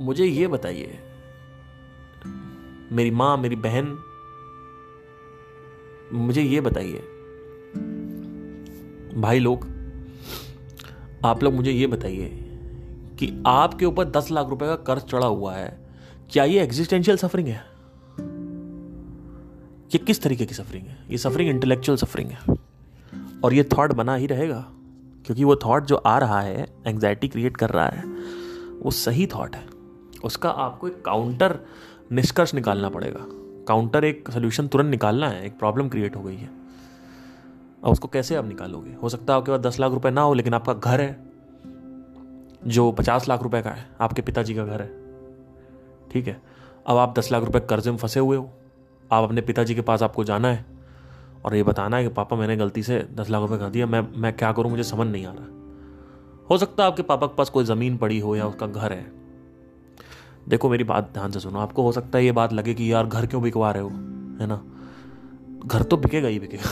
[0.00, 0.98] मुझे ये बताइए।
[2.92, 3.96] मेरी माँ, मेरी बहन
[6.12, 6.98] मुझे ये बताइए।
[9.14, 9.66] भाई लोग,
[11.24, 12.28] आप लोग मुझे ये बताइए
[13.18, 15.78] कि आपके ऊपर दस लाख रुपए का कर्ज चढ़ा हुआ है,
[16.30, 17.64] क्या ये एग्जिस्टेंशियल सफरिंग है?
[19.94, 20.98] ये किस तरीके की सफरिंग है?
[21.10, 22.56] ये सफरिंग इंटेलेक्चुअल सफरिंग है।
[23.44, 24.66] और ये थॉट बना ही रहेगा,
[25.26, 28.04] क्योंकि वो थॉट जो आ रहा है एंग्जाइटी क्रिएट कर रहा है,
[28.82, 29.66] वो सही थॉट है।
[30.24, 31.58] उसका आपको एक काउंटर
[32.12, 33.26] निष्कर्ष निकालना पड़ेगा।
[33.68, 36.50] काउंटर एक सोल्यूशन तुरंत निकालना है, एक प्रॉब्लम क्रिएट हो गई है।
[37.84, 38.94] अब उसको कैसे आप निकालोगे?
[39.02, 41.30] हो सकता है आपके पास दस लाख रुपए ना हो, लेकिन आपका घर है,
[42.66, 44.88] जो पचास लाख रुपए का है, आपके पिताजी का घर है,
[46.10, 46.42] ठीक है?
[46.86, 48.50] अब आप दस लाख रुपए कर्जे में फंसे हुए हो,
[49.12, 50.64] आप अपने पिताजी के पास आपको जाना है,
[51.44, 54.20] और ये बताना है कि, पापा, मैंने गलती से दस लाख रुपए कर दिया, मैं
[54.20, 54.70] मैं क्या करूँ?
[54.70, 55.46] मुझे समझ नहीं आ रहा।
[56.50, 59.17] हो सकता है आपके पापा के पास कोई ज़मीन पड़ी हो या उसका घर है
[60.48, 63.06] देखो मेरी बात ध्यान से सुनो। आपको हो सकता है ये बात लगे कि यार
[63.06, 63.88] घर क्यों बिकवा रहे हो,
[64.40, 64.64] है ना?
[65.66, 66.70] घर तो बिकेगा ही बिकेगा।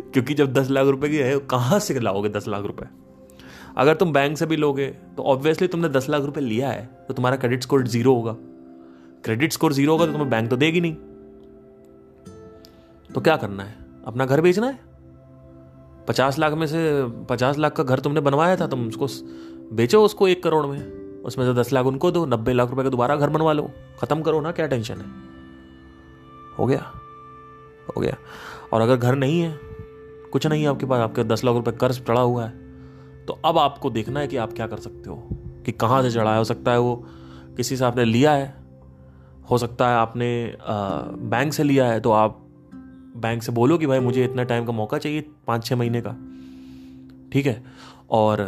[0.12, 2.86] क्योंकि जब दस लाख रुपए की है, कहाँ से लाओगे दस लाख रुपए?
[3.76, 7.14] अगर तुम बैंक से भी लोगे तो ऑब्वियसली तुमने दस लाख रुपए लिया है तो
[7.14, 8.36] तुम्हारा क्रेडिट स्कोर ज़ीरो होगा।
[9.24, 10.94] क्रेडिट स्कोर ज़ीरो होगा तो तुम्हें बैंक तो देगी नहीं।
[13.14, 13.74] तो क्या करना है?
[14.06, 14.78] अपना घर बेचना है?
[16.08, 19.06] पचास लाख में से, पचास लाख का घर तुमने बनवाया था, तुम उसको
[19.76, 20.95] बेचो उसको एक करोड़ में।
[21.26, 24.22] उसमें से दस लाख उनको दो, नब्बे लाख रुपए का दोबारा घर बनवा लो। खत्म
[24.22, 25.06] करो ना, क्या टेंशन है?
[26.58, 26.92] हो गया?
[27.88, 28.16] हो गया।
[28.72, 29.58] और अगर घर नहीं है,
[30.32, 32.64] कुछ नहीं है आपके पास, आपके दस लाख रुपए कर्ज चढ़ा हुआ है
[33.26, 35.16] तो अब आपको देखना है कि आप क्या कर सकते हो,
[35.66, 36.94] कि कहाँ से चढ़ा है हो सकता है वो,
[37.56, 38.54] किसी से आपने लिया है?
[39.50, 42.42] हो सकता है आपने बैंक से लिया है तो आप
[43.16, 46.10] बैंक से बोलो कि भाई मुझे इतना टाइम का मौका चाहिए, पाँच छः महीने का।
[47.32, 47.62] ठीक है?
[48.10, 48.40] और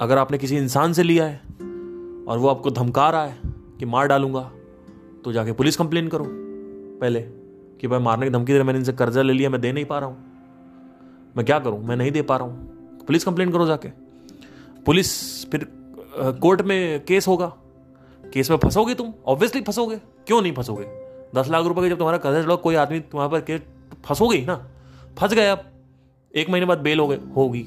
[0.00, 1.40] अगर आपने किसी इंसान से लिया है
[2.32, 3.36] और वो आपको धमका रहा है
[3.78, 4.40] कि मार डालूँगा
[5.24, 6.24] तो जाके पुलिस कंप्लेन करो।
[7.00, 7.20] पहले
[7.80, 9.98] कि भाई मारने की धमकी दे मैंने इनसे कर्जा ले लिया, मैं दे नहीं पा
[9.98, 10.16] रहा हूँ।
[11.36, 11.82] मैं क्या करूँ?
[11.84, 13.88] मैं नहीं दे पा रहा हूँ। पुलिस कंप्लेन करो जाके।
[14.86, 15.10] पुलिस
[15.50, 15.66] फिर
[16.16, 17.52] कोर्ट में केस होगा।
[18.24, 19.12] केस में फंसोगे तुम?
[19.26, 20.86] ऑब्वियसली फंसोगे। क्यों नहीं फंसोगे?
[21.34, 23.60] दस लाख रुपए का जब तुम्हारा कर्जा चढ़ो कोई आदमी तुम्हारे पर केस,
[24.04, 24.56] फंसोगे ना।
[25.18, 25.64] फंस गए अब
[26.34, 27.62] एक महीने बाद बेल हो गए, होगी।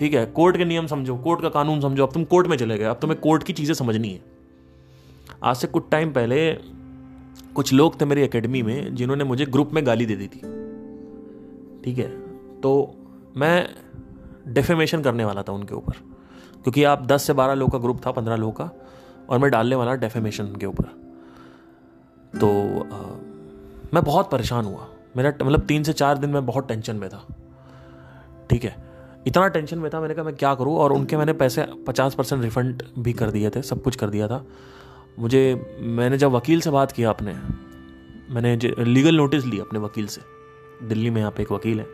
[0.00, 0.26] ठीक है?
[0.26, 2.98] कोर्ट के नियम समझो कोर्ट का कानून समझो अब तुम कोर्ट में चले गए अब
[3.00, 4.20] तुम्हें कोर्ट की चीज़ें समझनी है।
[5.44, 6.54] आज से कुछ टाइम पहले
[7.54, 10.40] कुछ लोग थे मेरी एकेडमी में जिन्होंने मुझे ग्रुप में गाली दे दी थी।
[11.84, 12.08] ठीक है?
[12.60, 12.94] तो
[13.36, 13.68] मैं
[14.48, 15.92] डेफेमेशन करने वाला था उनके ऊपर
[16.62, 18.70] क्योंकि आप 10 से 12 लोग का ग्रुप था 15 लोग का
[19.28, 20.84] और मैं डालने वाला डेफेमेशन उनके ऊपर।
[22.40, 22.98] तो आ,
[23.94, 27.26] मैं बहुत परेशान हुआ। मेरा मतलब तीन से चार दिन में बहुत टेंशन में था।
[28.50, 28.89] ठीक है?
[29.26, 30.76] इतना टेंशन में था, मैंने कहा, मैं क्या करूँ?
[30.76, 34.28] और उनके मैंने पैसे पचास परसेंट रिफंड भी कर दिए थे, सब कुछ कर दिया
[34.28, 34.46] था।
[35.18, 37.34] मुझे, मैंने जब वकील से बात किया अपने
[38.34, 40.20] मैंने लीगल नोटिस ली अपने वकील से।
[40.88, 41.86] दिल्ली में यहाँ पे एक वकील है।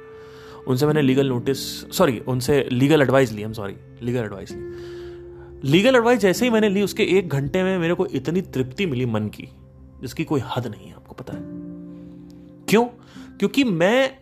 [0.68, 1.58] उनसे मैंने लीगल नोटिस
[1.90, 6.68] सॉरी उनसे लीगल एडवाइस ली हम सॉरी लीगल एडवाइस ली। लीगल एडवाइस जैसे ही मैंने
[6.68, 9.48] ली, उसके एक घंटे में मेरे को इतनी तृप्ति मिली मन की,
[10.00, 11.40] जिसकी कोई हद नहीं है, आपको पता है।
[12.68, 12.84] क्यों?
[13.38, 14.18] क्योंकि मैं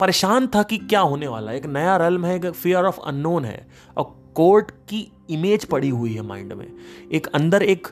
[0.00, 3.44] परेशान था कि क्या होने वाला है। एक नया रल्म है, एक फियर ऑफ़ अननोन
[3.44, 4.04] है। और
[4.36, 6.66] कोर्ट की इमेज पड़ी हुई है माइंड में।
[7.12, 7.88] एक अंदर एक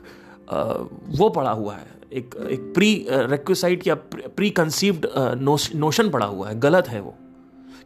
[1.11, 5.07] वो पड़ा हुआ है। एक एक प्री रिक्वेसाइट या प्री कंसीव्ड
[5.75, 7.15] नोशन पड़ा हुआ है। गलत है वो।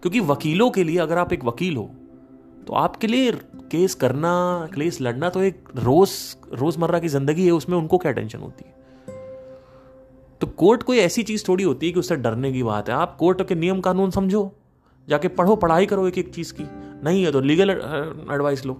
[0.02, 1.90] क्योंकि वकीलों के लिए अगर आप एक वकील हो
[2.68, 3.32] तो आपके लिए
[3.72, 4.32] केस करना
[4.76, 6.12] केस लड़ना तो एक रोज,
[6.54, 8.74] रोज़मर्रा की ज़िंदगी है। उसमें उनको क्या टेंशन होती है?
[10.42, 13.16] तो कोर्ट कोई ऐसी चीज़ थोड़ी होती है कि उससे डरने की बात है। आप
[13.18, 14.52] कोर्ट के नियम कानून समझो,
[15.08, 16.64] जाके पढ़ो, पढ़ाई करो एक एक चीज़ की।
[17.04, 18.78] नहीं है तो लीगल एडवाइस लो।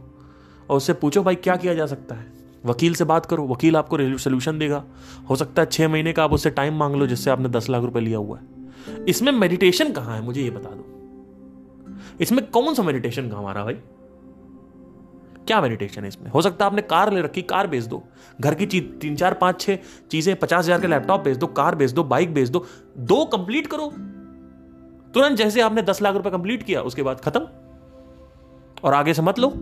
[0.70, 2.26] और उससे पूछो भाई क्या किया जा सकता है?
[2.66, 4.84] वकील से बात करो, वकील आपको सोल्यूशन देगा।
[5.30, 7.84] हो सकता है छह महीने का आप उससे टाइम मांग लो जिससे आपने दस लाख
[7.84, 10.24] रुपए लिया हुआ है। इसमें मेडिटेशन कहाँ है?
[10.24, 10.86] मुझे ये बता दो।
[12.22, 13.78] इसमें कौन सा मेडिटेशन का हमारा भाई?
[15.48, 16.30] क्या मेडिटेशन है इसमें?
[16.32, 18.04] हो सकता है आपने कार ले रखी, कार बेच दो।
[18.42, 19.78] घर की चीज़ तीन, चार, पाँच, छह
[20.12, 22.66] चीज़ें, पचास हज़ार के लैपटॉप बेच दो, कार बेच दो बाइक बेच दो
[22.98, 23.88] दो कंप्लीट करो।
[25.14, 27.48] तुरंत जैसे आपने दस लाख रुपए कंप्लीट किया, उसके बाद खत्म।
[28.84, 29.54] और आगे से मत लो।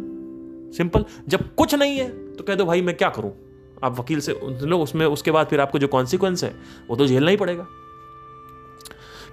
[0.74, 3.32] सिंपल जब कुछ नहीं है तो कह दो, भाई, मैं क्या करूँ?
[3.84, 6.56] आप वकील से लो उसमें, उसके बाद फिर आपको जो कॉन्सिक्वेंस है,
[6.90, 7.66] वो तो झेलना ही पड़ेगा।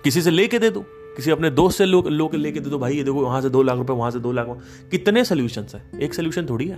[0.04, 0.84] किसी से लेके दे दो।
[1.16, 3.50] किसी अपने दोस्त से लोग लो के लेके दे दो, भाई, ये देखो, वहाँ से
[3.50, 4.46] दो लाख रुपए, वहाँ से दो लाख
[4.90, 5.90] कितने सोल्यूशन है?
[6.00, 6.76] एक सोल्यूशन थोड़ी है।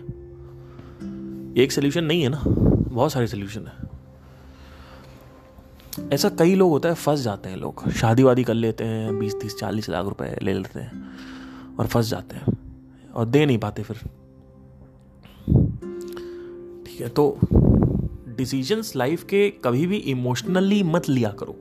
[1.56, 2.42] एक सोल्यूशन नहीं है ना।
[2.88, 3.88] बहुत सारे सोल्यूशन है।
[6.12, 9.34] ऐसा कई लोग होता है, फंस जाते हैं लोग। शादी वादी कर लेते हैं, बीस,
[9.34, 11.18] तीस, चालीस लाख रुपए ले लेते हैं
[11.80, 12.58] और फंस जाते हैं
[13.14, 13.96] और दे नहीं पाते फिर।
[16.86, 17.38] ठीक है तो
[18.36, 21.56] डिसीजंस लाइफ के कभी भी इमोशनली मत लिया करो।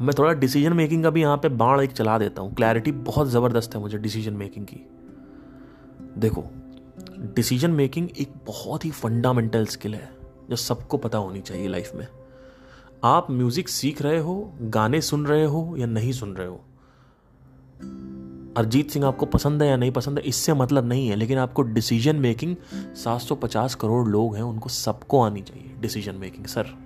[0.00, 3.28] मैं थोड़ा डिसीज़न मेकिंग का भी यहाँ पे बाण एक चला देता हूँ। क्लैरिटी बहुत
[3.28, 4.86] ज़बरदस्त है मुझे डिसीज़न मेकिंग की।
[6.18, 6.44] देखो
[7.34, 10.10] डिसीज़न मेकिंग एक बहुत ही फंडामेंटल स्किल है,
[10.50, 12.06] जो सबको पता होनी चाहिए लाइफ में।
[13.04, 16.60] आप म्यूज़िक सीख रहे हो, गाने सुन रहे हो या नहीं सुन रहे हो।
[18.56, 21.62] अरिजीत सिंह आपको पसंद है या नहीं पसंद है, इससे मतलब नहीं है, लेकिन आपको
[21.62, 22.56] डिसीज़न मेकिंग
[22.94, 26.83] 750 करोड़ लोग हैं, उनको सबको आनी चाहिए डिसीज़न मेकिंग सर।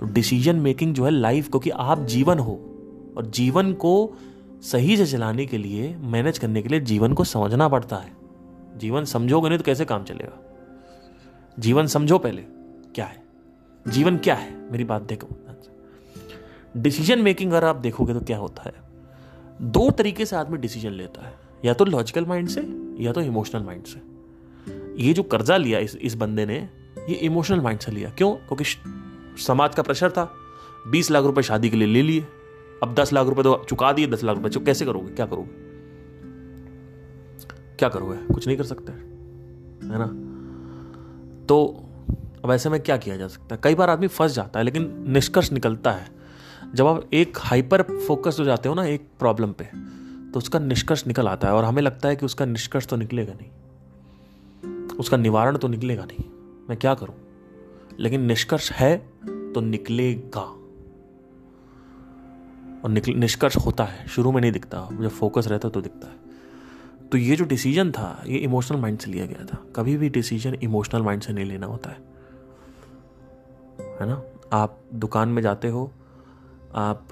[0.00, 2.52] तो डिसीज़न मेकिंग जो है लाइफ क्योंकि आप जीवन हो
[3.16, 4.14] और जीवन को
[4.62, 8.16] सही से चलाने के लिए मैनेज करने के लिए जीवन को समझना पड़ता है।
[8.76, 10.56] जीवन समझोगे नहीं तो कैसे काम चलेगा?
[11.58, 12.42] जीवन समझो पहले,
[12.94, 13.22] क्या है?
[13.88, 14.70] जीवन क्या है?
[14.72, 15.28] मेरी बात देखो।
[16.76, 18.74] डिसीज़न मेकिंग अगर आप देखोगे तो क्या होता है?
[19.62, 22.60] दो तरीके से आदमी डिसीज़न लेता है। या तो लॉजिकल माइंड से,
[23.04, 24.16] या तो इमोशनल माइंड से।
[25.04, 28.32] ये जो कर्जा लिया इस इस बंदे ने, ये इमोशनल माइंड से लिया। क्यों?
[28.32, 28.64] क्योंकि
[29.38, 30.34] समाज का प्रेशर था।
[30.88, 32.26] बीस लाख रुपए शादी के लिए ले लिए।
[32.82, 35.10] अब दस लाख रुपए तो चुका दिए, दस लाख रुपए कैसे करोगे?
[35.10, 35.66] क्या करोगे?
[37.76, 38.16] क्या करोगे?
[38.34, 40.06] कुछ नहीं कर सकते। है ना?
[41.46, 41.82] तो
[42.44, 43.60] अब ऐसे में क्या किया जा सकता है?
[43.64, 46.08] कई बार आदमी फंस जाता है, लेकिन निष्कर्ष निकलता है।
[46.74, 49.64] जब आप एक हाइपर फोकस हो जाते हो ना, एक प्रॉब्लम पे
[50.26, 53.32] तो उसका निष्कर्ष निकल आता है और हमें लगता है कि उसका निष्कर्ष तो निकलेगा
[53.32, 53.50] नहीं।
[54.96, 56.24] उसका निवारण तो निकलेगा नहीं।
[56.68, 57.14] मैं क्या करूँ?
[58.00, 59.10] लेकिन निष्कर्ष है
[59.56, 60.40] तो निकलेगा।
[62.84, 66.16] और निकल, निष्कर्ष होता है, शुरू में नहीं दिखता। जब फोकस रहता तो दिखता है।
[67.08, 70.54] तो ये जो डिसीज़न था, ये इमोशनल माइंड से लिया गया था। कभी भी डिसीज़न
[70.54, 71.96] इमोशनल माइंड से नहीं लेना होता है।
[74.00, 74.22] है ना?
[74.52, 75.92] आप दुकान में जाते हो,
[76.74, 77.08] आप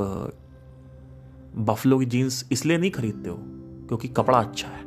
[1.57, 3.38] बफलो की जीन्स इसलिए नहीं खरीदते हो,
[3.88, 4.85] क्योंकि कपड़ा अच्छा है।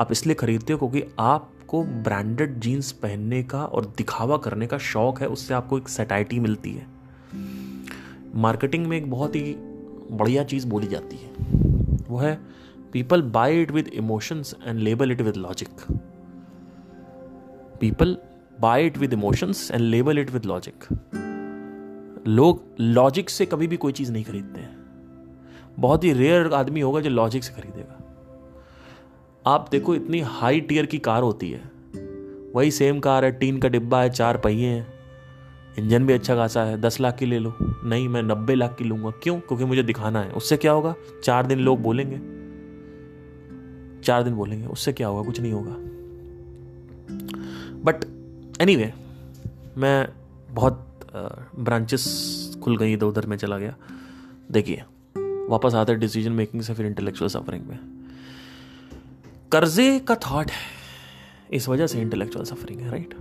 [0.00, 4.78] आप इसलिए खरीदते हो क्योंकि आप आपको ब्रांडेड जीन्स पहनने का और दिखावा करने का
[4.78, 6.86] शौक है, उससे आपको एक सेटाइटी मिलती है।
[8.34, 9.54] मार्केटिंग में एक बहुत ही
[10.10, 11.30] बढ़िया चीज़ बोली जाती है।
[12.08, 12.34] वो है
[12.92, 15.68] people buy it with emotions and label it with logic
[17.80, 18.16] people
[18.60, 20.84] buy it with emotions and label it with logic
[22.28, 24.76] लोग लॉजिक से कभी भी कोई चीज़ नहीं खरीदते हैं।
[25.78, 28.09] बहुत ही रेयर आदमी होगा जो लॉजिक से खरीदेगा।
[29.46, 31.70] आप देखो इतनी हाई टीयर की कार होती है।
[32.54, 34.86] वही सेम कार है टीन का डिब्बा है चार पहिए हैं।
[35.78, 38.84] इंजन भी अच्छा खासा है दस लाख की ले लो। नहीं मैं नब्बे लाख की
[38.84, 39.40] लूँगा। क्यों?
[39.40, 40.94] क्योंकि मुझे दिखाना है। उससे क्या होगा?
[41.24, 42.16] चार दिन लोग बोलेंगे।
[44.02, 45.22] चार दिन बोलेंगे। उससे क्या होगा?
[45.22, 45.76] कुछ नहीं होगा।
[47.82, 48.04] बट
[48.60, 48.96] एनी anyway,
[49.78, 50.08] मैं
[50.50, 50.86] बहुत
[51.58, 53.76] ब्रांचेस खुल गई इधर उधर में चला गया।
[54.52, 54.82] देखिए
[55.48, 57.99] वापस आते डिसीज़न मेकिंग से फिर इंटेलेक्चुअल सफरिंग में।
[59.52, 60.60] कर्जे का थॉट है।
[61.52, 63.14] इस वजह से इंटेलेक्चुअल सफरिंग है राइट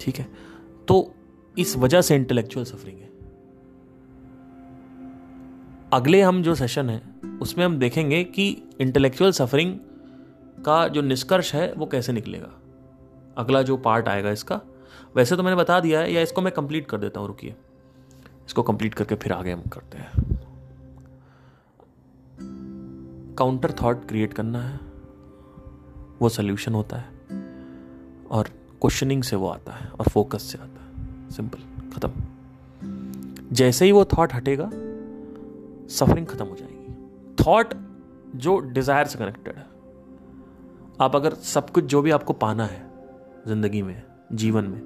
[0.00, 0.28] ठीक है।
[0.88, 1.14] तो
[1.58, 3.06] इस वजह से इंटेलेक्चुअल सफरिंग है।
[5.92, 7.02] अगले हम जो सेशन है,
[7.42, 9.78] उसमें हम देखेंगे कि इंटेलेक्चुअल सफरिंग
[10.66, 12.52] का जो निष्कर्ष है, वो कैसे निकलेगा।
[13.36, 14.60] अगला जो पार्ट आएगा इसका,
[15.16, 17.54] वैसे तो मैंने बता दिया है, या इसको मैं कंप्लीट कर देता हूँ, रुकिए।
[18.46, 20.45] इसको कंप्लीट करके फिर आगे हम करते हैं।
[23.38, 24.78] काउंटर थॉट क्रिएट करना है,
[26.20, 27.08] वो सोल्यूशन होता है
[28.30, 28.48] और
[28.80, 31.58] क्वेश्चनिंग से वो आता है और फोकस से आता है। सिंपल
[31.94, 34.70] खत्म। जैसे ही वो थॉट हटेगा
[35.88, 37.74] सफरिंग खत्म हो जाएगी। थॉट
[38.36, 39.66] जो डिज़ायर से कनेक्टेड है।
[41.00, 42.84] आप अगर सब कुछ जो भी आपको पाना है,
[43.46, 44.80] ज़िंदगी में, जीवन में,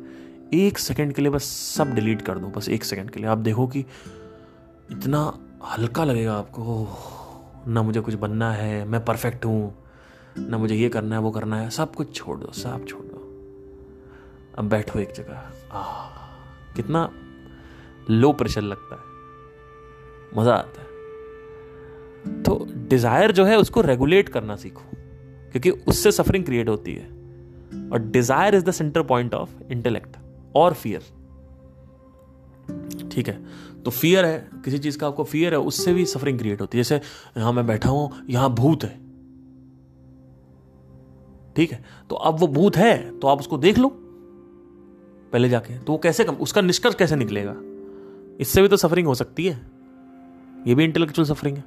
[0.55, 1.45] एक सेकंड के लिए बस
[1.77, 3.81] सब डिलीट कर दो, बस एक सेकंड के लिए। आप देखो कि
[4.91, 5.33] इतना
[5.65, 6.85] हल्का लगेगा आपको
[7.69, 9.75] ना मुझे कुछ बनना है, मैं परफेक्ट हूँ,
[10.39, 13.17] ना मुझे ये करना है, वो करना है। सब कुछ छोड़ दो, सब छोड़ दो।
[14.59, 16.07] अब बैठो एक जगह। आ,
[16.77, 17.11] कितना
[18.11, 19.03] लो प्रेशर लगता है।
[20.39, 20.89] मज़ा आता है।
[22.43, 24.83] तो डिज़ायर जो है, उसको रेगुलेट करना सीखो,
[25.53, 27.09] क्योंकि उससे सफरिंग क्रिएट होती है।
[27.91, 30.17] और desire is the centre point of intellect
[30.57, 31.03] और फियर
[33.13, 33.45] ठीक है?
[33.85, 36.83] तो फियर है, किसी चीज़ का आपको फियर है, उससे भी सफरिंग क्रिएट होती है।
[36.83, 37.01] जैसे
[37.39, 38.99] यहाँ मैं बैठा हूँ, यहाँ भूत है।
[41.57, 41.83] ठीक है?
[42.11, 43.89] तो अब वो भूत है तो आप उसको देख लो।
[45.33, 47.55] पहले जाके तो वो कैसे कम, उसका निष्कर्ष कैसे निकलेगा?
[48.41, 49.61] इससे भी तो सफरिंग हो सकती है।
[50.67, 51.65] ये भी इंटेलेक्चुअल सफरिंग है।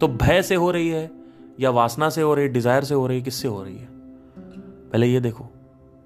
[0.00, 1.10] तो भय से हो रही है,
[1.60, 3.88] या वासना से हो रही है डिज़ायर से हो रही है, किससे हो रही है?
[4.90, 5.44] पहले ये देखो।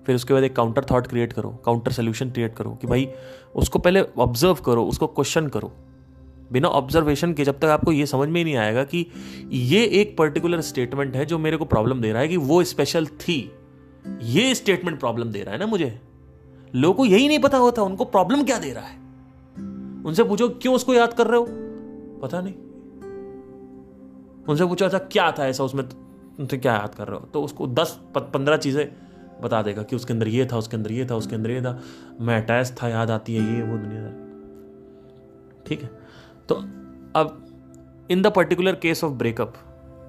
[0.08, 3.08] फिर उसके बाद एक काउंटर थॉट क्रिएट करो काउंटर सोल्यूशन क्रिएट करो कि भाई
[3.56, 5.72] उसको पहले ऑब्ज़र्व करो, उसको क्वेश्चन करो।
[6.52, 9.06] बिना ऑब्जर्वेशन के जब तक आपको ये समझ में ही नहीं आएगा कि
[9.52, 13.06] ये एक पर्टिकुलर स्टेटमेंट है जो मेरे को प्रॉब्लम दे रहा है कि वो स्पेशल
[13.06, 13.52] थी।
[14.22, 16.00] ये स्टेटमेंट प्रॉब्लम दे रहा है ना मुझे?
[16.74, 18.96] लोगों को यही नहीं पता होता, उनको प्रॉब्लम क्या दे रहा है?
[20.04, 21.46] उनसे पूछो, क्यों उसको याद कर रहे हो?
[22.22, 22.54] पता नहीं।
[24.48, 25.84] उनसे पूछो अच्छा क्या था ऐसा उसमें?
[26.40, 27.26] उनसे क्या याद कर रहे हो?
[27.26, 29.07] तो उसको दस पंद्रह चीज़ें
[29.42, 31.80] बता देगा कि उसके अंदर ये था, उसके अंदर ये था, उसके अंदर ये था।
[32.20, 34.26] मैं अटैच था, याद आती है ये, वो दुनिया
[35.66, 35.90] ठीक है?
[36.48, 36.54] तो
[37.16, 39.54] अब in the particular case of breakup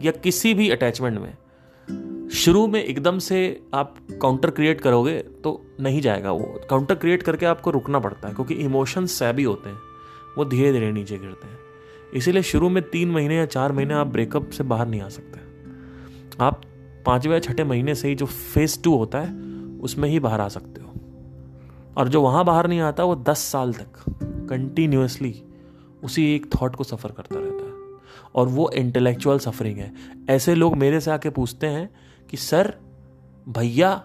[0.04, 3.40] या किसी भी अटैचमेंट में, शुरू में एकदम से
[3.74, 8.34] आप काउंटर क्रिएट करोगे तो नहीं जाएगा वो। काउंटर क्रिएट करके आपको रुकना पड़ता है,
[8.34, 9.78] क्योंकि इमोशंस सैबी होते हैं।
[10.38, 11.58] वो धीरे धीरे नीचे गिरते हैं।
[12.14, 15.40] इसीलिए शुरू में तीन महीने या चार महीने आप ब्रेकअप से बाहर नहीं आ सकते।
[16.40, 16.62] आप
[17.10, 19.34] पाँचवें या छठे महीने से ही जो फ़ेज़ टू होता है,
[19.80, 20.94] उसमें ही बाहर आ सकते हो।
[21.98, 23.90] और जो वहाँ बाहर नहीं आता, वो दस साल तक
[24.50, 25.44] कंटिन्यूसली
[26.04, 27.72] उसी एक थॉट को सफ़र करता रहता है।
[28.36, 29.94] और वो इंटेलेक्चुअल सफरिंग है।
[30.30, 31.90] ऐसे लोग मेरे से आके पूछते हैं
[32.30, 32.74] कि, सर,
[33.50, 34.04] भैया,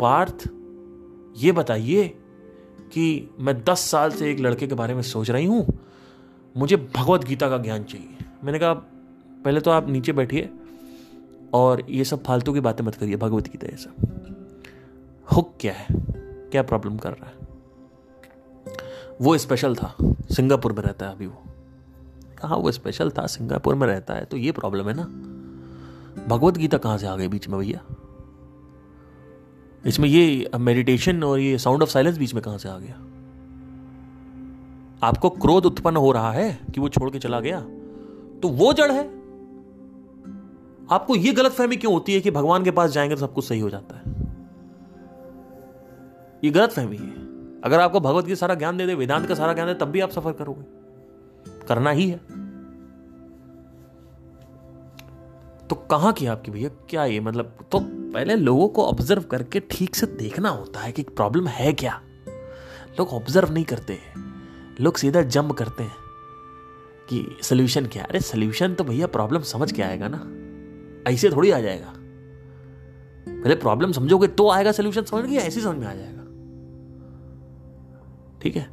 [0.00, 0.50] पार्थ,
[1.44, 2.08] ये बताइए
[2.92, 5.80] कि मैं दस साल से एक लड़के के बारे में सोच रही हूँ।
[6.56, 8.08] मुझे भगवत गीता का ज्ञान चाहिए।
[8.44, 8.74] मैंने कहा,
[9.44, 10.50] पहले तो आप नीचे बैठिए
[11.54, 13.94] और ये सब फालतू की बातें मत करिए, भगवत गीता ये सब।
[15.36, 15.86] हुक क्या है?
[16.50, 17.44] क्या प्रॉब्लम कर रहा है?
[19.20, 19.96] वो स्पेशल था,
[20.30, 21.42] सिंगापुर में रहता है अभी वो।
[22.42, 25.04] कहा वो स्पेशल था, सिंगापुर में रहता है तो ये प्रॉब्लम है ना।
[26.28, 27.84] भगवत गीता कहाँ से आ गई बीच में भैया?
[29.86, 32.94] इसमें ये मेडिटेशन और ये साउंड ऑफ़ साइलेंस बीच में कहाँ से आ गया?
[35.06, 37.60] आपको क्रोध उत्पन्न हो रहा है कि वो छोड़ के चला गया?
[38.42, 39.13] तो वो जड़ है।
[40.90, 43.44] आपको यह गलत फहमी क्यों होती है कि भगवान के पास जाएँगे तो सब कुछ
[43.44, 44.02] सही हो जाता है?
[46.44, 47.24] ये गलत फहमी है।
[47.60, 50.00] अगर आपको भगवत की सारा ज्ञान दे दे, वेदांत का सारा ज्ञान दे, तब भी
[50.00, 50.64] आप सफ़र करोगे।
[51.66, 52.18] करना ही है।
[55.68, 57.80] तो कहाँ की आपकी भैया, क्या ये मतलब तो
[58.12, 62.00] पहले लोगों को ऑब्ज़र्व करके ठीक से देखना होता है कि प्रॉब्लम है क्या।
[63.00, 64.24] लोग ऑब्ज़र्व नहीं करते हैं।
[64.80, 65.96] लोग सीधा जंप करते हैं
[67.08, 70.43] कि सोल्यूशन क्या अरे सोल्यूशन तो भैया प्रॉब्लम समझ के आएगा ना।
[71.08, 71.94] ऐसे थोड़ी आ जाएगा।
[73.42, 75.40] पहले प्रॉब्लम समझोगे तो आएगा सोल्यूशन समझ गया?
[75.40, 76.20] ऐसे समझ में आ जाएगा।
[78.42, 78.68] ठीक है?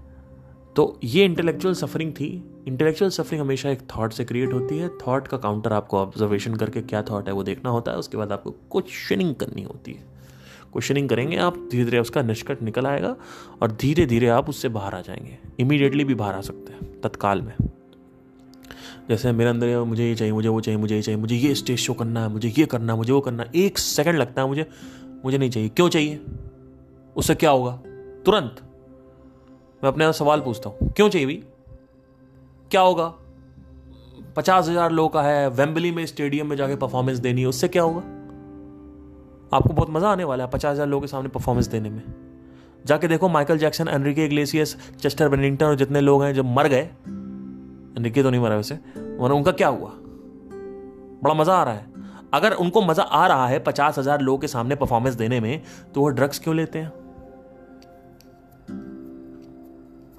[0.76, 5.28] तो ये इंटेलेक्चुअल सफरिंग थी। इंटेलेक्चुअल सफरिंग हमेशा एक थॉट से क्रिएट होती है। थॉट
[5.28, 8.51] का काउंटर आपको ऑब्जर्वेशन करके क्या थॉट है वो देखना होता है। उसके बाद आपको
[8.51, 10.03] क्वेश्चनिंग करनी होती है।
[10.72, 13.16] क्वेश्चनिंग करेंगे आप धीरे धीरे उसका निष्कट निकल आएगा
[13.62, 17.41] और धीरे धीरे आप उससे बाहर आ जाएँगे। इमीडिएटली भी बाहर आ सकते हैं, तत्काल
[17.41, 17.53] में।
[19.10, 21.80] जैसे मेरे अंदर मुझे ये चाहिए, मुझे वो चाहिए, मुझे ये चाहिए, मुझे ये स्टेज
[21.80, 24.47] शो करना है, मुझे ये करना है, मुझे वो करना है। एक सेकंड लगता है
[24.47, 24.66] मुझे
[25.26, 26.20] मुझे नहीं चाहिए। क्यों चाहिए?
[27.16, 27.72] उससे क्या होगा?
[28.26, 28.62] तुरंत।
[29.84, 31.41] मैं अपने सवाल पूछता हूँ, क्यों चाहिए भी
[32.72, 33.14] क्या होगा?
[34.36, 37.84] पचास हज़ार लोग का है वेम्बली में स्टेडियम में जाके परफॉर्मेंस देनी है, उससे क्या
[37.84, 38.02] होगा?
[39.52, 42.04] आपको बहुत मज़ा आने वाला है पचास हज़ार लोगों के सामने परफॉर्मेंस देने में।
[42.86, 46.89] जाके देखो Michael Jackson, Enrique Iglesias, Chester Bennington और जितने लोग हैं जब मर गए
[48.00, 49.92] निकी तो नहीं मरा वैसे। मगर उनका क्या हुआ?
[51.24, 51.89] बड़ा मज़ा आ रहा है।
[52.34, 55.62] अगर उनको मज़ा आ रहा है पचास हज़ार लोगों के सामने परफॉर्मेंस देने में
[55.94, 56.92] तो वो ड्रग्स क्यों लेते हैं?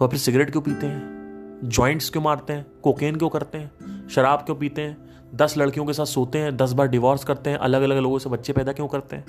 [0.00, 1.60] वो फिर सिगरेट क्यों पीते हैं?
[1.64, 2.66] जॉइंट्स क्यों मारते हैं?
[2.82, 4.08] कोकेन क्यों करते हैं?
[4.08, 4.96] शराब क्यों पीते हैं?
[5.34, 8.30] दस लड़कियों के साथ सोते हैं, दस बार डिवोर्स करते हैं अलग अलग लोगों से
[8.30, 9.24] बच्चे पैदा क्यों करते हैं?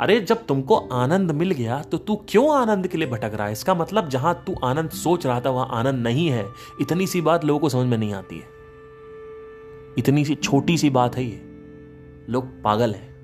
[0.00, 3.52] अरे, जब तुमको आनंद मिल गया तो तू क्यों आनंद के लिए भटक रहा है?
[3.52, 6.46] इसका मतलब जहाँ तू आनंद सोच रहा था, वहाँ आनंद नहीं है।
[6.80, 8.44] इतनी सी बात लोगों को समझ में नहीं आती है।
[9.98, 11.44] इतनी सी छोटी सी बात है ये।
[12.28, 13.18] लोग पागल हैं।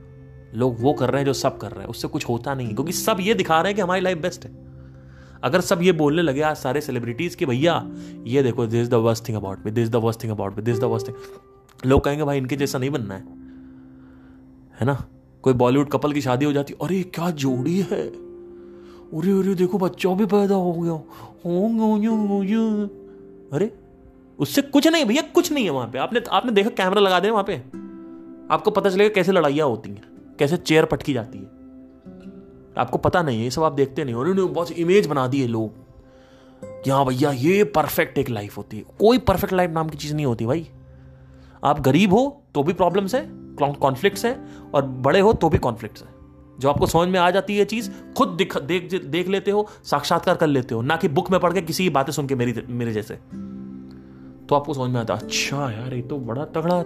[0.55, 2.93] लोग वो कर रहे हैं जो सब कर रहे हैं। उससे कुछ होता नहीं क्योंकि
[2.93, 4.51] सब ये दिखा रहे हैं कि हमारी लाइफ बेस्ट है।
[5.45, 7.91] अगर सब ये बोलने लगे, आज सारे सेलिब्रिटीज के भैया,
[8.27, 10.79] ये देखो this the worst thing about me this the worst thing about me this
[10.79, 11.17] the worst thing
[11.87, 13.21] लोग कहेंगे, भाई, इनके जैसा नहीं बनना है।
[14.81, 15.05] है ना?
[15.45, 18.09] कोई बॉलीवुड कपल की शादी हो जाती अरे, क्या जोड़ी है?
[18.09, 20.95] अरे अरे देखो, बच्चा भी पैदा हो गया।
[23.57, 23.75] अरे,
[24.39, 27.31] उससे कुछ नहीं, भैया, कुछ नहीं है वहाँ पे। आपने आपने देखा कैमरा लगा दे
[27.31, 27.55] वहाँ पे?
[28.55, 30.03] आपको पता चलेगा कैसे लड़ाइयाँ होती हैं,
[30.39, 31.45] कैसे चेयर पटकी जाती है।
[32.79, 35.47] आपको पता नहीं है, ये सब आप देखते नहीं उन्होंने बहुत इमेज बना दी है
[35.47, 35.71] लोग।
[36.83, 40.15] कि हाँ भैया, ये परफेक्ट एक लाइफ होती है। कोई परफेक्ट लाइफ नाम की चीज़
[40.15, 40.69] नहीं होती भाई।
[41.65, 44.35] आप गरीब हो तो भी प्रॉब्लम्स है। कॉन्फ्लिक्ट्स है,
[44.75, 46.09] और बड़े हो तो भी कॉन्फ्लिक्ट्स है।
[46.61, 50.37] जो आपको समझ में आ जाती है चीज़, खुद दिख, देख देख लेते हो, साक्षात्कार
[50.37, 52.55] कर लेते हो, ना कि बुक में पढ़ के किसी की बातें सुन के मेरी,
[52.69, 53.15] मेरे जैसे।
[54.47, 56.85] तो आपको समझ में आता अच्छा यार, ये तो बड़ा तगड़ा।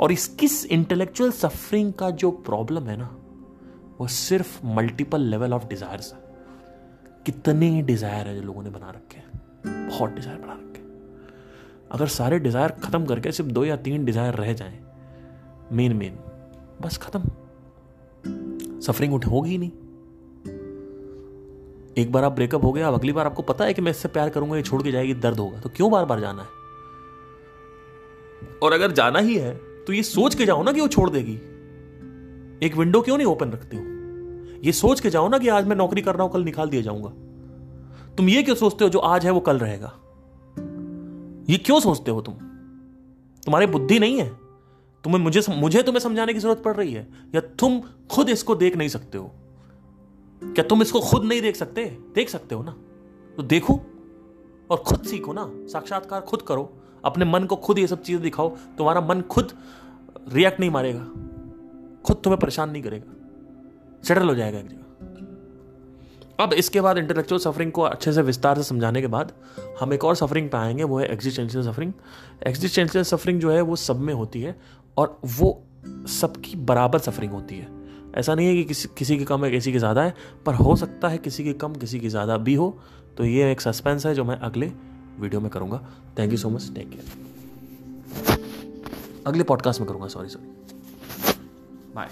[0.00, 3.10] और इसकी इंटेलेक्चुअल सफरिंग का जो प्रॉब्लम है ना,
[4.00, 6.18] वो सिर्फ़ मल्टीपल लेवल ऑफ़ डिजायर्स है।
[7.26, 12.06] कितने डिज़ायर है जो लोगों ने बना रखे हैं। बहुत डिज़ायर बना रखे हैं। अगर
[12.06, 14.78] सारे डिज़ायर खत्म करके सिर्फ़ दो या तीन डिज़ायर रह जाएँ
[15.72, 16.18] मेन मेन।
[16.82, 17.20] बस खत्म।
[18.80, 19.70] सफरिंग उठ होगी ही नहीं।
[21.96, 24.08] एक बार आप ब्रेकअप हो गया अब अगली बार आपको पता है कि मैं इससे
[24.08, 26.48] प्यार करूँगा, ये छोड़ के जाएगी, दर्द होगा। तो क्यों बार बार जाना है?
[28.62, 31.34] और अगर जाना ही है तो ये सोच के जाओ ना कि वो छोड़ देगी।
[32.66, 33.82] एक विंडो क्यों नहीं ओपन रखते हो?
[34.62, 36.82] ये सोच के जाओ ना कि आज मैं नौकरी कर रहा हूँ, कल निकाल दिया
[36.82, 37.08] जाऊँगा।
[38.16, 39.92] तुम ये क्यों सोचते हो जो आज है, वो कल रहेगा?
[41.50, 42.34] ये क्यों सोचते हो तुम?
[43.44, 44.45] तुम्हारी बुद्धि नहीं है।
[45.06, 47.08] तुम्हें मुझे मुझे तुम्हें समझाने की ज़रूरत पड़ रही है?
[47.34, 49.32] या तुम खुद इसको देख नहीं सकते हो?
[50.44, 51.84] क्या तुम इसको खुद नहीं देख सकते?
[52.14, 52.76] देख सकते हो ना?
[53.36, 53.80] तो देखो
[54.70, 56.72] और खुद सीखो ना। साक्षात्कार खुद करो।
[57.04, 59.52] अपने मन को खुद ये सब चीज़ें दिखाओ। तुम्हारा मन खुद
[60.32, 61.00] रिएक्ट नहीं मारेगा।
[62.04, 63.12] खुद तुम्हें परेशान नहीं करेगा।
[64.04, 64.82] सेटल हो जाएगा एक जगह।
[66.40, 69.32] अब इसके बाद इंटेलेक्चुअल सफरिंग को अच्छे से विस्तार से समझाने के बाद
[69.80, 71.92] हम एक और सफरिंग पे आएँगे। वो है एग्जिस्टेंशियल सफरिंग
[72.46, 74.60] एग्जिस्टेंशियल सफरिंग जो है वो सब में होती है।
[74.96, 75.62] और वो
[76.10, 77.68] सबकी बराबर सफरिंग होती है।
[78.16, 80.14] ऐसा नहीं है कि किसी किसी की कम है, किसी की ज़्यादा है,
[80.46, 82.78] पर हो सकता है किसी की कम, किसी की ज़्यादा भी हो।
[83.16, 84.66] तो ये एक सस्पेंस है जो मैं अगले
[85.20, 85.80] वीडियो में करूँगा।
[86.18, 87.24] Thank you so much take care
[89.26, 90.06] अगले पॉडकास्ट में करूँगा.
[90.08, 90.46] Sorry sorry
[91.94, 92.08] bye